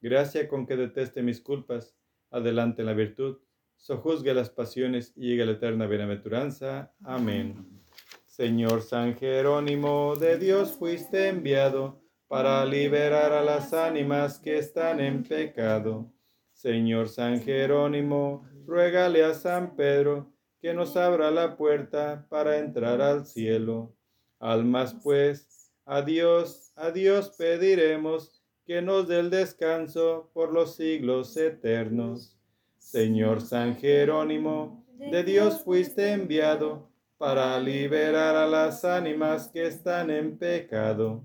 gracia 0.00 0.46
con 0.46 0.64
que 0.64 0.76
deteste 0.76 1.24
mis 1.24 1.40
culpas, 1.40 1.96
adelante 2.30 2.82
en 2.82 2.86
la 2.86 2.94
virtud, 2.94 3.38
sojuzgue 3.74 4.32
las 4.32 4.50
pasiones 4.50 5.12
y 5.16 5.26
llegue 5.26 5.42
a 5.42 5.46
la 5.46 5.52
eterna 5.52 5.88
bienaventuranza. 5.88 6.94
Amén. 7.02 7.82
Señor 8.28 8.80
San 8.80 9.16
Jerónimo, 9.16 10.14
de 10.14 10.38
Dios 10.38 10.70
fuiste 10.70 11.26
enviado 11.26 12.05
para 12.28 12.64
liberar 12.64 13.32
a 13.32 13.42
las 13.42 13.72
ánimas 13.72 14.38
que 14.38 14.58
están 14.58 15.00
en 15.00 15.22
pecado. 15.22 16.10
Señor 16.52 17.08
San 17.08 17.40
Jerónimo, 17.40 18.46
ruégale 18.66 19.24
a 19.24 19.34
San 19.34 19.76
Pedro 19.76 20.32
que 20.60 20.74
nos 20.74 20.96
abra 20.96 21.30
la 21.30 21.56
puerta 21.56 22.26
para 22.28 22.58
entrar 22.58 23.00
al 23.00 23.26
cielo. 23.26 23.94
Almas 24.40 24.96
pues, 25.02 25.70
a 25.84 26.02
Dios, 26.02 26.72
a 26.74 26.90
Dios 26.90 27.34
pediremos 27.38 28.42
que 28.66 28.82
nos 28.82 29.06
dé 29.06 29.20
el 29.20 29.30
descanso 29.30 30.28
por 30.32 30.52
los 30.52 30.74
siglos 30.74 31.36
eternos. 31.36 32.36
Señor 32.78 33.40
San 33.40 33.76
Jerónimo, 33.76 34.84
de 34.98 35.22
Dios 35.22 35.62
fuiste 35.62 36.10
enviado 36.10 36.88
para 37.18 37.58
liberar 37.60 38.34
a 38.34 38.46
las 38.46 38.84
ánimas 38.84 39.48
que 39.48 39.66
están 39.66 40.10
en 40.10 40.36
pecado. 40.36 41.24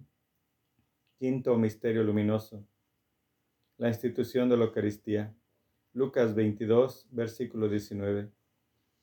Quinto 1.22 1.56
misterio 1.56 2.04
luminoso. 2.04 2.66
La 3.78 3.90
institución 3.90 4.50
de 4.50 4.58
la 4.58 4.66
Eucaristía. 4.66 5.36
Lucas 5.94 6.34
22, 6.34 7.10
versículo 7.12 7.70
19. 7.70 8.32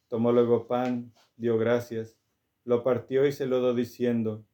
Tomó 0.08 0.32
luego 0.32 0.66
pan, 0.66 1.12
dio 1.36 1.56
gracias, 1.58 2.18
lo 2.64 2.82
partió 2.82 3.24
y 3.24 3.30
se 3.30 3.46
lo 3.46 3.60
dio 3.60 3.72
diciendo, 3.72 4.44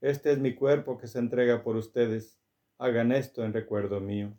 Este 0.00 0.32
es 0.32 0.38
mi 0.38 0.54
cuerpo 0.54 0.96
que 0.96 1.08
se 1.08 1.18
entrega 1.18 1.62
por 1.62 1.76
ustedes, 1.76 2.40
hagan 2.78 3.12
esto 3.12 3.44
en 3.44 3.52
recuerdo 3.52 4.00
mío. 4.00 4.32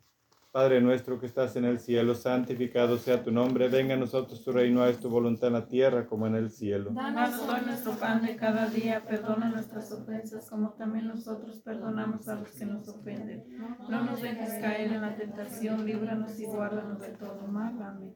Padre 0.52 0.82
nuestro 0.82 1.18
que 1.18 1.24
estás 1.24 1.56
en 1.56 1.64
el 1.64 1.80
cielo, 1.80 2.14
santificado 2.14 2.98
sea 2.98 3.22
tu 3.24 3.32
nombre, 3.32 3.68
venga 3.68 3.94
a 3.94 3.96
nosotros 3.96 4.44
tu 4.44 4.52
reino, 4.52 4.82
haz 4.82 5.00
tu 5.00 5.08
voluntad 5.08 5.46
en 5.46 5.54
la 5.54 5.66
tierra 5.66 6.06
como 6.06 6.26
en 6.26 6.34
el 6.34 6.50
cielo. 6.50 6.90
Danos 6.92 7.40
hoy 7.48 7.62
nuestro 7.64 7.92
pan 7.92 8.20
de 8.20 8.36
cada 8.36 8.66
día, 8.66 9.02
perdona 9.02 9.48
nuestras 9.48 9.90
ofensas 9.90 10.50
como 10.50 10.74
también 10.74 11.08
nosotros 11.08 11.60
perdonamos 11.60 12.28
a 12.28 12.34
los 12.34 12.50
que 12.50 12.66
nos 12.66 12.86
ofenden. 12.86 13.44
No 13.88 14.04
nos 14.04 14.20
dejes 14.20 14.50
caer 14.60 14.92
en 14.92 15.00
la 15.00 15.16
tentación, 15.16 15.86
líbranos 15.86 16.38
y 16.38 16.44
guárdanos 16.44 17.00
de 17.00 17.12
todo 17.12 17.46
mal. 17.46 17.80
Amén. 17.80 18.14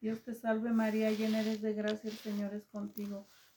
Dios 0.00 0.22
te 0.22 0.32
salve 0.32 0.72
María, 0.72 1.10
llena 1.10 1.40
eres 1.40 1.60
de 1.60 1.74
gracia, 1.74 2.08
el 2.08 2.16
Señor 2.16 2.54
es 2.54 2.66
contigo. 2.66 3.28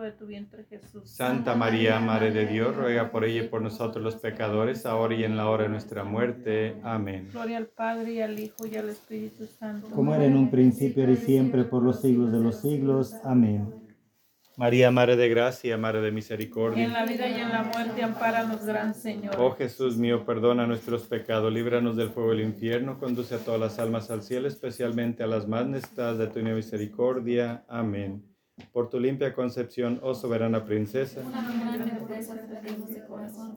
de 0.00 0.12
tu 0.12 0.26
vientre 0.26 0.64
Jesús. 0.64 1.10
Santa 1.10 1.54
María, 1.54 2.00
Madre 2.00 2.30
de 2.30 2.46
Dios, 2.46 2.74
ruega 2.76 3.10
por 3.10 3.24
ella 3.24 3.44
y 3.44 3.48
por 3.48 3.62
nosotros 3.62 4.02
los 4.02 4.16
pecadores, 4.16 4.86
ahora 4.86 5.14
y 5.14 5.24
en 5.24 5.36
la 5.36 5.48
hora 5.48 5.64
de 5.64 5.68
nuestra 5.68 6.04
muerte. 6.04 6.76
Amén. 6.82 7.28
Gloria 7.32 7.58
al 7.58 7.66
Padre 7.66 8.12
y 8.14 8.20
al 8.20 8.38
Hijo 8.38 8.66
y 8.66 8.76
al 8.76 8.88
Espíritu 8.88 9.46
Santo. 9.46 9.88
Como 9.94 10.14
era 10.14 10.24
en 10.24 10.36
un 10.36 10.50
principio, 10.50 11.02
ahora 11.02 11.12
y 11.14 11.16
siempre, 11.16 11.64
por 11.64 11.82
los 11.82 12.00
siglos 12.00 12.32
de 12.32 12.40
los 12.40 12.60
siglos. 12.60 13.14
Amén. 13.24 13.82
María, 14.56 14.90
Madre 14.90 15.16
de 15.16 15.28
Gracia, 15.30 15.78
Madre 15.78 16.00
de 16.00 16.06
Y 16.06 16.08
en 16.08 16.14
Misericordia. 16.14 16.88
la 16.88 17.06
vida 17.06 17.26
y 17.26 17.40
en 17.40 17.48
la 17.48 17.62
muerte, 17.62 18.02
ampáranos, 18.02 18.64
Gran 18.66 18.94
Señor. 18.94 19.34
Oh 19.38 19.52
Jesús 19.52 19.96
mío, 19.96 20.26
perdona 20.26 20.66
nuestros 20.66 21.04
pecados, 21.04 21.52
líbranos 21.52 21.96
del 21.96 22.10
fuego 22.10 22.30
del 22.30 22.42
infierno, 22.42 22.98
conduce 22.98 23.34
a 23.34 23.38
todas 23.38 23.58
las 23.58 23.78
almas 23.78 24.10
al 24.10 24.22
cielo, 24.22 24.46
especialmente 24.46 25.22
a 25.22 25.26
las 25.26 25.48
más 25.48 25.66
necesitadas 25.66 26.18
de 26.18 26.26
tu 26.26 26.40
misericordia. 26.40 27.64
Amén. 27.66 28.31
Por 28.70 28.90
tu 28.90 29.00
limpia 29.00 29.32
concepción, 29.32 29.98
oh 30.02 30.14
soberana 30.14 30.64
princesa, 30.64 31.22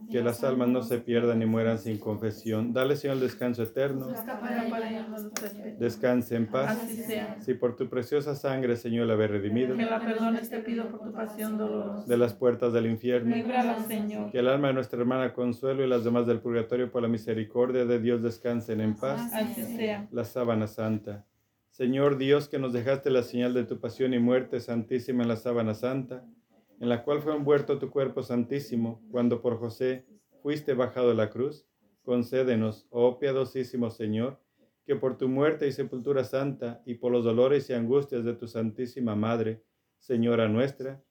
que 0.10 0.21
las 0.21 0.43
almas 0.43 0.69
no 0.69 0.84
se 0.84 0.99
pierdan 0.99 1.39
ni 1.39 1.45
mueran 1.45 1.79
sin 1.79 1.97
confesión. 1.97 2.71
Dale, 2.73 2.95
Señor, 2.95 3.17
el 3.17 3.23
descanso 3.23 3.63
eterno. 3.63 4.08
Descanse 5.79 6.36
en 6.38 6.47
paz. 6.47 6.77
Si 7.41 7.53
por 7.53 7.75
tu 7.75 7.89
preciosa 7.89 8.36
sangre, 8.36 8.77
Señor, 8.77 9.08
la 9.08 9.13
habéis 9.13 9.31
redimido 9.31 9.75
Que 9.75 9.86
la 9.86 9.99
perdones 9.99 10.49
te 10.49 10.60
pido 10.60 10.88
por 10.88 11.01
tu 11.01 11.12
pasión 11.12 11.58
dolorosa. 11.58 12.08
de 12.08 12.17
las 12.17 12.34
puertas 12.34 12.71
del 12.73 12.86
infierno, 12.88 13.36
Señor. 13.88 14.31
que 14.31 14.39
el 14.39 14.47
alma 14.47 14.69
de 14.69 14.73
nuestra 14.75 14.99
hermana 14.99 15.34
Consuelo 15.34 15.84
y 15.84 15.88
las 15.89 16.03
demás 16.05 16.25
del 16.25 16.39
purgatorio 16.39 16.89
por 16.91 17.01
la 17.01 17.10
misericordia 17.10 17.86
de 17.86 17.99
Dios 17.99 18.23
descansen 18.23 18.79
en 18.79 18.95
paz. 18.95 19.31
Así 19.34 19.62
sea. 19.75 20.08
La 20.12 20.23
sábana 20.23 20.67
santa. 20.67 21.25
Señor 21.76 22.18
Dios, 22.18 22.48
que 22.48 22.58
nos 22.58 22.72
dejaste 22.72 23.10
la 23.10 23.22
señal 23.22 23.54
de 23.54 23.66
tu 23.66 23.82
pasión 23.82 24.14
y 24.14 24.20
muerte 24.20 24.62
santísima 24.62 25.24
en 25.24 25.28
la 25.28 25.36
sábana 25.36 25.74
santa, 25.74 26.26
en 26.80 26.88
la 26.88 27.04
cual 27.04 27.22
fue 27.22 27.36
envuelto 27.36 27.80
tu 27.80 27.90
cuerpo 27.90 28.24
santísimo, 28.24 29.06
cuando 29.12 29.42
por 29.42 29.58
José 29.58 30.06
fuiste 30.42 30.74
bajado 30.74 31.10
de 31.10 31.16
la 31.16 31.30
cruz, 31.30 31.68
concédenos, 32.02 32.88
oh 32.92 33.20
piadosísimo 33.20 33.90
Señor, 33.90 34.40
que 34.86 34.96
por 34.96 35.18
tu 35.18 35.28
muerte 35.28 35.68
y 35.68 35.74
sepultura 35.74 36.24
santa 36.24 36.82
y 36.86 36.94
por 36.94 37.12
los 37.12 37.26
dolores 37.26 37.70
y 37.70 37.74
angustias 37.74 38.24
de 38.24 38.36
tu 38.36 38.48
santísima 38.48 39.18
Madre, 39.18 39.62
Señora 40.00 40.48
nuestra, 40.48 41.04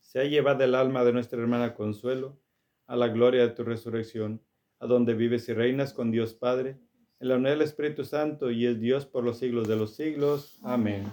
se 0.00 0.18
ha 0.18 0.24
llevado 0.24 0.64
el 0.64 0.76
alma 0.76 1.04
de 1.04 1.12
nuestra 1.12 1.38
hermana 1.38 1.74
Consuelo 1.74 2.40
a 2.86 2.96
la 2.96 3.08
gloria 3.08 3.42
de 3.42 3.52
tu 3.52 3.64
resurrección, 3.64 4.40
a 4.78 4.86
donde 4.86 5.12
vives 5.12 5.46
y 5.50 5.52
reinas 5.52 5.92
con 5.92 6.10
Dios 6.10 6.32
Padre, 6.32 6.78
en 7.20 7.28
la 7.28 7.36
unidad 7.36 7.52
del 7.52 7.62
Espíritu 7.62 8.04
Santo 8.04 8.50
y 8.50 8.66
es 8.66 8.80
Dios 8.80 9.06
por 9.06 9.24
los 9.24 9.38
siglos 9.38 9.68
de 9.68 9.76
los 9.76 9.94
siglos. 9.94 10.58
Amén. 10.62 11.04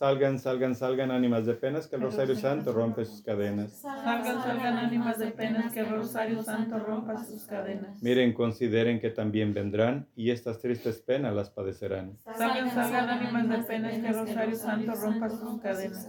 Salgan, 0.00 0.38
salgan, 0.38 0.74
salgan 0.74 1.10
ánimas 1.10 1.44
de 1.44 1.52
penas, 1.52 1.86
que 1.86 1.96
el 1.96 2.00
Rosario 2.00 2.34
Santo 2.34 2.72
rompe 2.72 3.04
sus 3.04 3.20
cadenas. 3.20 3.82
Salgan, 3.82 4.42
salgan 4.42 4.78
ánimas 4.78 5.18
de 5.18 5.26
penas, 5.26 5.74
que 5.74 5.80
el 5.80 5.90
Rosario 5.90 6.42
Santo 6.42 6.78
rompa 6.78 7.22
sus 7.22 7.44
cadenas. 7.44 8.02
Miren, 8.02 8.32
consideren 8.32 8.98
que 8.98 9.10
también 9.10 9.52
vendrán 9.52 10.08
y 10.16 10.30
estas 10.30 10.58
tristes 10.58 11.02
penas 11.02 11.34
las 11.34 11.50
padecerán. 11.50 12.16
Salgan, 12.16 12.70
salgan 12.70 13.10
ánimas 13.10 13.46
de 13.50 13.58
penas, 13.58 13.92
que 13.92 14.06
el 14.06 14.14
Rosario 14.14 14.56
Santo 14.56 14.94
rompa 14.94 15.28
sus 15.28 15.60
cadenas. 15.60 16.08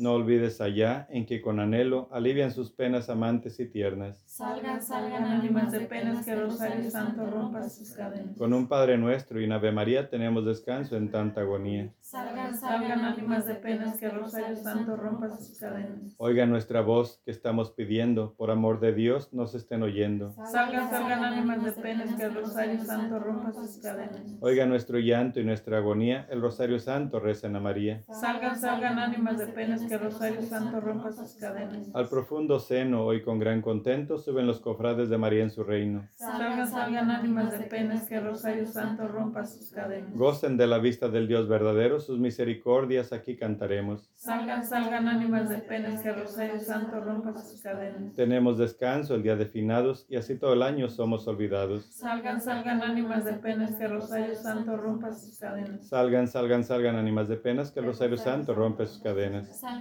No 0.00 0.14
olvides 0.14 0.62
allá 0.62 1.06
en 1.10 1.26
que 1.26 1.42
con 1.42 1.60
anhelo 1.60 2.08
alivian 2.10 2.52
sus 2.52 2.70
penas 2.70 3.10
amantes 3.10 3.60
y 3.60 3.66
tiernas. 3.66 4.22
Salgan, 4.24 4.82
salgan 4.82 5.24
ánimas 5.24 5.70
de 5.72 5.80
penas, 5.80 6.24
que 6.24 6.32
el 6.32 6.40
Rosario 6.40 6.90
Santo 6.90 7.26
rompa 7.26 7.68
sus 7.68 7.92
cadenas. 7.92 8.34
Con 8.38 8.54
un 8.54 8.66
Padre 8.66 8.96
nuestro 8.96 9.38
y 9.38 9.44
una 9.44 9.56
Ave 9.56 9.72
María 9.72 10.08
tenemos 10.08 10.46
descanso 10.46 10.96
en 10.96 11.10
tanta 11.10 11.42
agonía. 11.42 11.92
Salgan, 12.00 12.58
Salgan 12.58 13.00
ánimas 13.00 13.44
de 13.44 13.56
penas, 13.56 13.98
que 13.98 14.06
el 14.06 14.12
Rosario 14.12 14.56
Santo 14.56 14.96
rompa 14.96 15.36
sus 15.36 15.58
cadenas. 15.58 16.14
Oiga 16.16 16.46
nuestra 16.46 16.80
voz 16.80 17.20
que 17.26 17.30
estamos 17.30 17.70
pidiendo, 17.72 18.32
por 18.38 18.50
amor 18.50 18.80
de 18.80 18.94
Dios, 18.94 19.30
nos 19.34 19.54
estén 19.54 19.82
oyendo. 19.82 20.34
Salgan, 20.50 20.88
salgan 20.88 21.24
ánimas 21.24 21.62
de 21.62 21.72
penas, 21.72 22.14
que 22.14 22.22
el 22.22 22.34
Rosario 22.36 22.82
Santo 22.82 23.18
rompa 23.18 23.52
sus 23.52 23.76
cadenas. 23.82 24.22
Oiga 24.40 24.64
nuestro 24.64 24.98
llanto 24.98 25.40
y 25.40 25.44
nuestra 25.44 25.76
agonía, 25.76 26.26
el 26.30 26.40
Rosario 26.40 26.78
Santo 26.78 27.20
recen 27.20 27.54
a 27.54 27.60
María. 27.60 28.02
Salgan, 28.18 28.58
salgan 28.58 28.98
ánimas 28.98 29.36
de 29.36 29.46
penas, 29.48 29.89
que 29.90 29.98
Rosario 29.98 30.40
Santo 30.42 30.80
rompa 30.80 31.10
sus 31.10 31.34
cadenas. 31.34 31.88
Al 31.94 32.08
profundo 32.08 32.60
seno, 32.60 33.04
hoy 33.04 33.22
con 33.22 33.40
gran 33.40 33.60
contento, 33.60 34.18
suben 34.18 34.46
los 34.46 34.60
cofrades 34.60 35.08
de 35.08 35.18
María 35.18 35.42
en 35.42 35.50
su 35.50 35.64
reino. 35.64 36.06
Salgan, 36.14 36.70
salgan 36.70 37.10
ánimas 37.10 37.50
de 37.50 37.64
penas, 37.64 38.08
que 38.08 38.20
Rosario 38.20 38.68
Santo 38.68 39.08
rompa 39.08 39.44
sus 39.44 39.72
cadenas. 39.72 40.14
Gocen 40.14 40.56
de 40.56 40.68
la 40.68 40.78
vista 40.78 41.08
del 41.08 41.26
Dios 41.26 41.48
verdadero, 41.48 41.98
sus 41.98 42.20
misericordias 42.20 43.12
aquí 43.12 43.36
cantaremos. 43.36 44.08
Salgan, 44.14 44.64
salgan 44.64 45.08
ánimas 45.08 45.48
de 45.48 45.56
penas, 45.56 46.00
que 46.04 46.12
Rosario 46.12 46.60
Santo 46.60 47.00
rompa 47.00 47.36
sus 47.36 47.60
cadenas. 47.60 48.14
Tenemos 48.14 48.58
descanso 48.58 49.16
el 49.16 49.24
día 49.24 49.34
de 49.34 49.46
finados 49.46 50.06
y 50.08 50.14
así 50.14 50.36
todo 50.36 50.52
el 50.52 50.62
año 50.62 50.88
somos 50.88 51.26
olvidados. 51.26 51.86
Salgan, 51.86 52.40
salgan 52.40 52.80
ánimas 52.80 53.24
de 53.24 53.32
penas, 53.32 53.74
que 53.74 53.88
Rosario 53.88 54.36
Santo 54.36 54.76
rompa 54.76 55.12
sus 55.12 55.36
cadenas. 55.36 55.88
Salgan, 55.88 56.28
salgan, 56.28 56.62
salgan 56.62 56.94
ánimas 56.94 57.28
de 57.28 57.38
penas, 57.38 57.72
que 57.72 57.80
Rosario 57.80 58.18
Santo 58.18 58.54
rompe 58.54 58.86
sus 58.86 59.02
cadenas. 59.02 59.58
Salgan, 59.58 59.79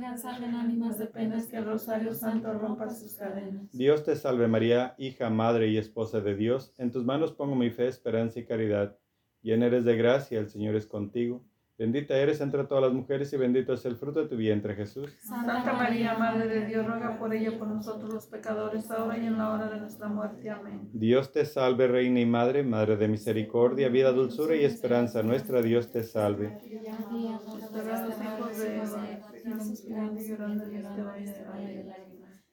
Dios 3.73 4.03
te 4.03 4.15
salve 4.15 4.47
María, 4.47 4.95
hija, 4.97 5.29
madre 5.29 5.67
y 5.67 5.77
esposa 5.77 6.21
de 6.21 6.35
Dios. 6.35 6.73
En 6.77 6.91
tus 6.91 7.05
manos 7.05 7.33
pongo 7.33 7.55
mi 7.55 7.69
fe, 7.69 7.87
esperanza 7.87 8.39
y 8.39 8.45
caridad. 8.45 8.97
Llena 9.41 9.67
eres 9.67 9.85
de 9.85 9.95
gracia, 9.95 10.39
el 10.39 10.49
Señor 10.49 10.75
es 10.75 10.85
contigo. 10.85 11.45
Bendita 11.79 12.13
eres 12.17 12.41
entre 12.41 12.65
todas 12.65 12.83
las 12.83 12.91
mujeres 12.91 13.31
y 13.31 13.37
bendito 13.37 13.71
es 13.71 13.85
el 13.85 13.95
fruto 13.95 14.21
de 14.21 14.27
tu 14.27 14.35
vientre, 14.35 14.75
Jesús. 14.75 15.15
Santa 15.21 15.71
María, 15.71 16.13
Madre 16.17 16.49
de 16.49 16.65
Dios, 16.65 16.85
ruega 16.85 17.17
por 17.17 17.33
ella 17.33 17.57
por 17.57 17.69
nosotros 17.69 18.13
los 18.13 18.25
pecadores, 18.25 18.91
ahora 18.91 19.17
y 19.17 19.25
en 19.25 19.37
la 19.37 19.53
hora 19.53 19.69
de 19.69 19.79
nuestra 19.79 20.09
muerte. 20.09 20.49
Amén. 20.49 20.89
Dios 20.91 21.31
te 21.31 21.45
salve, 21.45 21.87
Reina 21.87 22.19
y 22.19 22.25
Madre, 22.25 22.63
Madre 22.63 22.97
de 22.97 23.07
misericordia, 23.07 23.87
vida, 23.87 24.11
dulzura 24.11 24.57
y 24.57 24.65
esperanza 24.65 25.23
nuestra. 25.23 25.61
Dios 25.61 25.89
te 25.89 26.03
salve. 26.03 26.59
Desterrados 27.55 28.13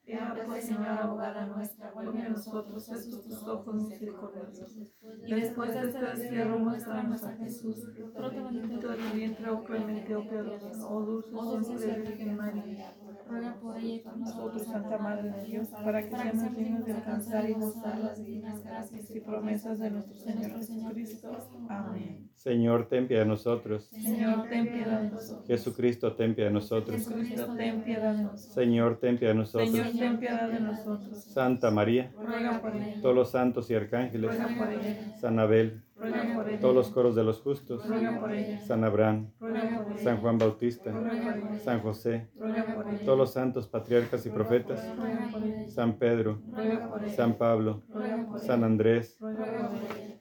este. 0.07 0.17
Piedad, 0.17 0.45
pues, 0.45 0.65
Señora, 0.65 1.03
abogada 1.03 1.45
nuestra, 1.45 1.91
vuelve 1.91 2.21
a 2.21 2.29
nosotros 2.29 2.89
estos 2.89 3.23
tus 3.23 3.47
ojos 3.47 3.75
misericordiosos. 3.75 4.77
Y 5.25 5.33
después 5.33 5.73
de 5.73 5.87
este 5.87 5.99
destierro, 5.99 6.59
muéstranos 6.59 7.23
a 7.23 7.35
Jesús, 7.35 7.89
fruto 8.15 8.87
de 8.89 8.97
tu 8.97 9.15
vientre, 9.15 9.49
oh 9.49 9.63
clemente, 9.63 10.15
oh 10.15 10.27
piadosa, 10.27 10.87
oh 10.87 11.01
dulce 11.01 11.77
siempre 11.77 12.11
Virgen 12.11 12.37
María. 12.37 12.95
Ruega 13.27 13.55
por 13.61 13.77
ella 13.77 13.95
y 13.95 13.99
por 13.99 14.17
Nosotros, 14.17 14.63
Santa 14.63 14.97
Madre 14.97 15.31
de 15.31 15.43
Dios, 15.45 15.67
para 15.69 16.01
que 16.03 16.15
seamos 16.15 16.55
dignos 16.57 16.85
de 16.85 16.93
alcanzar 16.93 17.49
y 17.49 17.53
gozar 17.53 17.99
las 17.99 18.17
divinas 18.17 18.63
gracias 18.63 19.09
y 19.15 19.19
promesas 19.19 19.79
de 19.79 19.91
nuestro 19.91 20.15
Señor 20.15 20.51
Jesucristo. 20.57 21.31
Amén. 21.69 22.29
Señor, 22.35 22.87
ten 22.87 23.07
piedad 23.07 23.23
de 23.23 23.27
nosotros. 23.29 23.85
Señor, 23.85 24.47
ten 24.49 24.67
piedad 24.71 25.01
de 25.01 25.09
nosotros. 25.09 25.47
Jesucristo, 25.47 26.13
ten 26.13 26.35
piedad 26.35 26.49
de 26.49 26.53
nosotros. 26.53 26.97
Jesucristo, 26.97 27.55
ten 27.55 27.81
piedad 27.83 28.13
de 28.15 28.23
nosotros. 28.23 28.53
Señor, 28.53 28.99
ten 28.99 29.17
piedad 29.17 29.33
de 29.33 29.39
nosotros. 29.39 29.69
Señor, 29.69 29.91
ten 29.97 30.19
piedad 30.19 30.49
de 30.49 30.59
nosotros. 30.59 31.23
Santa 31.23 31.71
María, 31.71 32.11
Ruega 32.17 32.61
por 32.61 32.75
ella. 32.75 33.01
todos 33.01 33.15
los 33.15 33.31
santos 33.31 33.69
y 33.69 33.75
arcángeles, 33.75 34.29
Ruega 34.29 34.55
por 34.57 34.71
ella. 34.71 35.17
San 35.19 35.39
Abel, 35.39 35.83
Ruega 35.99 36.35
por 36.35 36.49
ella. 36.49 36.59
todos 36.59 36.75
los 36.75 36.89
coros 36.89 37.15
de 37.15 37.23
los 37.23 37.41
justos, 37.41 37.87
Ruega 37.87 38.19
por 38.19 38.31
ella. 38.31 38.59
San 38.61 38.83
Abraham, 38.83 39.31
Ruega 39.39 39.83
por 39.83 39.91
ella. 39.93 40.03
San 40.03 40.17
Juan 40.17 40.37
Bautista, 40.37 40.91
Ruega 40.91 41.33
por 41.33 41.51
ella. 41.51 41.59
San 41.59 41.79
José, 41.81 42.29
Ruega 42.35 42.75
por 42.75 42.87
ella. 42.87 43.05
todos 43.05 43.17
los 43.17 43.33
santos 43.33 43.67
patriarcas 43.67 44.25
y 44.25 44.29
profetas, 44.29 44.95
Ruega 44.95 45.27
por 45.31 45.43
ella. 45.43 45.69
San 45.69 45.93
Pedro, 45.97 46.41
Ruega 46.51 46.89
por 46.89 47.03
ella. 47.03 47.15
San 47.15 47.33
Pablo, 47.35 47.83
Ruega 47.89 48.25
por 48.27 48.37
ella. 48.37 48.47
San 48.47 48.63
Andrés, 48.63 49.17
Ruega 49.19 49.69
por 49.69 49.97
ella. 49.97 50.16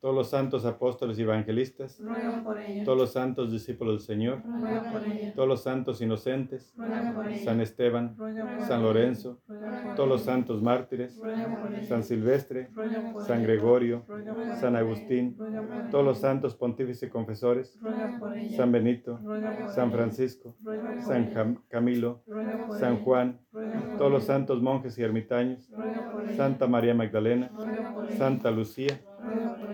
Todos 0.00 0.14
los 0.14 0.30
santos 0.30 0.64
apóstoles 0.64 1.18
y 1.18 1.22
evangelistas, 1.22 1.98
Ruega 2.00 2.42
por 2.42 2.58
ella. 2.58 2.84
todos 2.84 2.96
los 2.96 3.12
santos 3.12 3.52
discípulos 3.52 3.94
del 3.98 4.00
Señor, 4.06 4.42
Ruega 4.44 4.90
por 4.92 5.04
ella. 5.06 5.34
todos 5.34 5.48
los 5.48 5.62
santos 5.62 6.00
inocentes, 6.00 6.72
Ruega 6.76 7.12
por 7.14 7.28
ella. 7.28 7.44
San 7.44 7.60
Esteban, 7.60 8.16
Ruega 8.16 8.60
San. 8.66 8.82
Lorenzo, 8.82 9.40
Ruega 9.46 9.82
por 9.82 9.94
todos 9.96 10.08
los 10.08 10.22
santos 10.22 10.62
mártires, 10.62 11.18
Ruega 11.20 11.60
por 11.60 11.72
ella. 11.74 11.84
San 11.84 12.02
Silvestre, 12.02 12.68
Ruega 12.72 13.12
por 13.12 13.22
San. 13.26 13.42
Gregorio, 13.42 14.04
Ruega 14.08 14.32
por 14.34 14.56
San. 14.56 14.76
Agustín, 14.76 15.36
Ruega 15.38 15.62
por 15.62 15.74
ella. 15.76 15.90
todos 15.90 16.04
los 16.04 16.18
santos 16.18 16.54
pontífices 16.54 17.08
y 17.08 17.10
confesores, 17.10 17.78
Ruega 17.80 18.16
por 18.18 18.36
ella. 18.36 18.56
San 18.56 18.72
Benito, 18.72 19.18
Ruega 19.22 19.56
por 19.58 19.68
San. 19.70 19.92
Francisco, 19.92 20.56
Ruega 20.62 20.94
por 20.94 21.02
San 21.02 21.56
Camilo, 21.68 22.22
Ruega 22.26 22.66
por 22.66 22.78
San. 22.78 23.02
Juan, 23.04 23.40
Ruega 23.52 23.80
por 23.80 23.98
todos 23.98 24.10
los 24.12 24.24
santos 24.24 24.62
monjes 24.62 24.96
y 24.98 25.02
ermitaños, 25.02 25.70
Ruega 25.70 26.10
por 26.10 26.24
ella. 26.24 26.36
Santa 26.36 26.66
María 26.66 26.94
Magdalena, 26.94 27.50
Ruega 27.54 27.92
por 27.92 28.06
ella. 28.06 28.16
Santa 28.16 28.50
Lucía. 28.50 28.98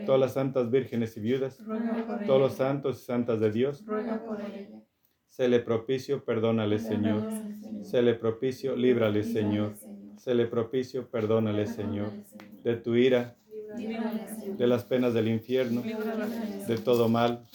Todas 0.06 0.20
las 0.20 0.32
santas 0.34 0.70
vírgenes 0.70 1.16
y 1.16 1.20
viudas, 1.20 1.58
Ruega 1.66 1.92
por 2.06 2.16
ella. 2.16 2.26
todos 2.26 2.40
los 2.40 2.52
santos 2.54 3.02
y 3.02 3.04
santas 3.04 3.40
de 3.40 3.50
Dios, 3.50 3.84
Ruega 3.84 4.24
por 4.24 4.40
ella. 4.40 4.82
se 5.28 5.48
le 5.48 5.60
propicio, 5.60 6.24
perdónale, 6.24 6.78
Señor. 6.78 7.22
Se 7.82 8.00
le 8.02 8.14
propicio, 8.14 8.76
líbrale, 8.76 9.22
Señor. 9.24 9.74
Se 10.16 10.34
le 10.34 10.46
propicio, 10.46 11.10
perdónale, 11.10 11.66
Señor. 11.66 12.10
De 12.64 12.76
tu 12.76 12.94
ira, 12.94 13.36
de 14.58 14.66
las 14.66 14.84
penas 14.84 15.12
del 15.14 15.28
infierno, 15.28 15.82
de 15.82 16.78
todo 16.78 17.08
mal, 17.08 17.46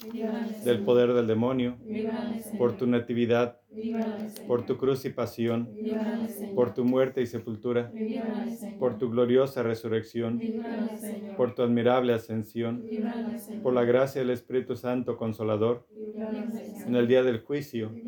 del 0.64 0.80
poder 0.82 1.12
del 1.14 1.26
demonio, 1.26 1.76
por 2.58 2.76
tu 2.76 2.86
natividad, 2.86 3.58
por 4.46 4.64
tu 4.66 4.76
cruz 4.78 5.04
y 5.04 5.10
pasión, 5.10 5.76
por 6.54 6.74
tu 6.74 6.84
muerte 6.84 7.22
y 7.22 7.26
sepultura, 7.26 7.96
por 8.76 8.98
tu 8.98 9.10
gloriosa 9.10 9.62
resurrección, 9.62 10.48
por 11.34 11.54
tu 11.54 11.62
admirable 11.62 12.14
ascensión, 12.14 12.90
por 13.60 13.74
la 13.74 13.84
gracia 13.84 14.20
del 14.20 14.30
Espíritu 14.30 14.76
Santo 14.76 15.16
Consolador, 15.16 15.88
en 16.84 16.96
el 16.96 17.08
día 17.08 17.22
del 17.22 17.42
juicio. 17.42 17.98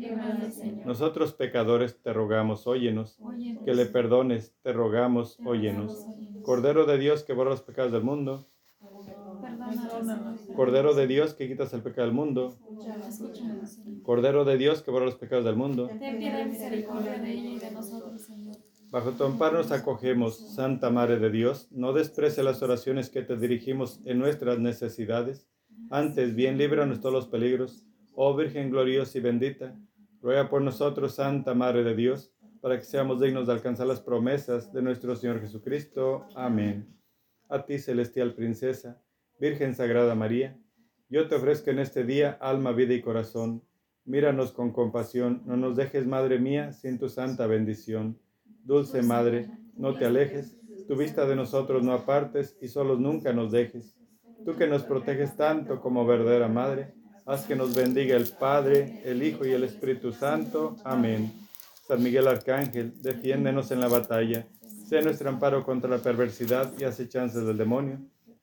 Nosotros 0.83 1.33
pecadores 1.33 2.01
te 2.01 2.13
rogamos, 2.13 2.67
óyenos, 2.67 3.21
que 3.63 3.73
le 3.73 3.85
perdones, 3.85 4.55
te 4.61 4.73
rogamos, 4.73 5.39
óyenos. 5.43 6.01
Cordero 6.41 6.85
de 6.85 6.97
Dios 6.97 7.23
que 7.23 7.33
borra 7.33 7.51
los 7.51 7.61
pecados 7.63 7.91
del 7.91 8.03
mundo. 8.03 8.47
Cordero 10.51 10.95
de 10.95 11.05
Dios 11.07 11.33
que 11.35 11.47
quitas 11.47 11.73
el 11.73 11.83
pecado 11.83 12.07
del 12.07 12.15
mundo. 12.15 12.59
Cordero 14.01 14.45
de 14.45 14.57
Dios 14.57 14.81
que 14.83 14.91
borra 14.91 15.05
los 15.05 15.15
pecados 15.17 15.45
del 15.45 15.55
mundo. 15.57 15.99
Bajo 18.89 19.15
tu 19.15 19.23
amparo 19.25 19.57
nos 19.57 19.71
acogemos, 19.71 20.53
Santa 20.53 20.89
Madre 20.89 21.19
de 21.19 21.29
Dios, 21.29 21.67
no 21.71 21.93
desprecie 21.93 22.43
las 22.43 22.61
oraciones 22.63 23.09
que 23.09 23.21
te 23.21 23.35
dirigimos 23.37 24.01
en 24.05 24.19
nuestras 24.19 24.59
necesidades, 24.59 25.47
antes 25.89 26.35
bien 26.35 26.57
líbranos 26.57 27.01
todos 27.01 27.13
los 27.13 27.27
peligros, 27.27 27.85
oh 28.13 28.35
Virgen 28.35 28.69
gloriosa 28.69 29.17
y 29.17 29.21
bendita, 29.21 29.77
ruega 30.21 30.49
por 30.49 30.61
nosotros, 30.61 31.15
Santa 31.15 31.53
Madre 31.53 31.83
de 31.83 31.95
Dios, 31.95 32.33
para 32.61 32.77
que 32.77 32.85
seamos 32.85 33.19
dignos 33.19 33.47
de 33.47 33.53
alcanzar 33.53 33.87
las 33.87 34.01
promesas 34.01 34.71
de 34.71 34.81
nuestro 34.81 35.15
Señor 35.15 35.41
Jesucristo. 35.41 36.25
Amén. 36.35 36.87
A 37.49 37.65
ti, 37.65 37.77
celestial 37.77 38.33
princesa, 38.33 39.01
Virgen 39.39 39.75
Sagrada 39.75 40.15
María, 40.15 40.57
yo 41.09 41.27
te 41.27 41.35
ofrezco 41.35 41.69
en 41.69 41.79
este 41.79 42.03
día 42.03 42.37
alma, 42.39 42.71
vida 42.71 42.93
y 42.93 43.01
corazón. 43.01 43.63
Míranos 44.05 44.51
con 44.51 44.71
compasión, 44.71 45.43
no 45.45 45.57
nos 45.57 45.75
dejes, 45.75 46.07
Madre 46.07 46.39
mía, 46.39 46.71
sin 46.71 46.97
tu 46.97 47.09
santa 47.09 47.45
bendición. 47.45 48.17
Dulce 48.63 49.01
Madre, 49.01 49.49
no 49.75 49.95
te 49.95 50.05
alejes, 50.05 50.55
tu 50.87 50.95
vista 50.95 51.25
de 51.25 51.35
nosotros 51.35 51.83
no 51.83 51.93
apartes 51.93 52.57
y 52.61 52.67
solos 52.67 52.99
nunca 52.99 53.33
nos 53.33 53.51
dejes. 53.51 53.95
Tú 54.45 54.55
que 54.55 54.67
nos 54.67 54.83
proteges 54.83 55.35
tanto 55.35 55.81
como 55.81 56.05
verdadera 56.05 56.47
Madre, 56.47 56.93
haz 57.25 57.45
que 57.45 57.55
nos 57.55 57.75
bendiga 57.75 58.15
el 58.15 58.27
Padre, 58.27 59.01
el 59.03 59.21
Hijo 59.21 59.45
y 59.45 59.51
el 59.51 59.63
Espíritu 59.63 60.11
Santo. 60.11 60.77
Amén. 60.83 61.31
San 61.87 62.01
Miguel 62.01 62.27
Arcángel, 62.27 62.93
defiéndenos 63.01 63.69
en 63.71 63.79
la 63.79 63.87
batalla, 63.87 64.47
sea 64.87 65.01
nuestro 65.01 65.29
amparo 65.29 65.63
contra 65.63 65.89
la 65.89 65.97
perversidad 65.97 66.71
y 66.79 66.83
acechanzas 66.83 67.45
del 67.45 67.57
demonio. 67.57 67.99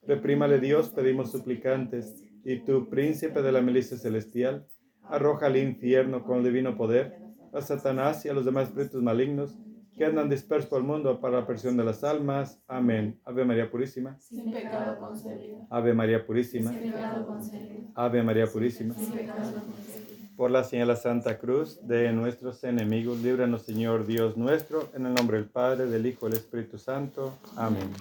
Reprímale 0.07 0.59
Dios, 0.59 0.89
pedimos 0.89 1.31
suplicantes, 1.31 2.23
y 2.43 2.59
tú, 2.59 2.89
príncipe 2.89 3.41
de 3.41 3.51
la 3.51 3.61
milicia 3.61 3.97
celestial, 3.97 4.67
arroja 5.03 5.45
al 5.45 5.57
infierno 5.57 6.23
con 6.23 6.43
divino 6.43 6.75
poder 6.75 7.17
a 7.53 7.61
Satanás 7.61 8.25
y 8.25 8.29
a 8.29 8.33
los 8.33 8.45
demás 8.45 8.69
espíritus 8.69 9.01
malignos 9.01 9.55
que 9.95 10.05
andan 10.05 10.29
dispersos 10.29 10.69
por 10.69 10.79
el 10.79 10.87
mundo 10.87 11.19
para 11.19 11.39
la 11.41 11.47
persión 11.47 11.77
de 11.77 11.83
las 11.83 12.03
almas. 12.03 12.59
Amén. 12.67 13.19
Ave 13.25 13.45
María 13.45 13.69
Purísima. 13.69 14.19
Sin 14.19 14.51
pecado 14.51 14.97
concebido. 14.97 15.67
Ave 15.69 15.93
María 15.93 16.25
Purísima. 16.25 16.71
Sin 16.71 16.91
pecado 16.91 17.27
concebido. 17.27 17.91
Ave 17.93 18.23
María 18.23 18.47
Purísima. 18.47 18.95
Sin 18.95 19.11
pecado 19.11 19.53
concebido. 19.53 20.03
Por 20.35 20.49
la 20.49 20.63
señal 20.63 20.87
de 20.87 20.93
la 20.95 20.99
Santa 20.99 21.37
Cruz 21.37 21.79
de 21.87 22.11
nuestros 22.11 22.63
enemigos, 22.63 23.21
líbranos 23.21 23.61
Señor 23.61 24.07
Dios 24.07 24.35
nuestro, 24.35 24.89
en 24.95 25.05
el 25.05 25.13
nombre 25.13 25.37
del 25.37 25.47
Padre, 25.47 25.85
del 25.85 26.07
Hijo 26.07 26.27
y 26.27 26.31
del 26.31 26.39
Espíritu 26.39 26.79
Santo. 26.79 27.37
Amén. 27.55 27.91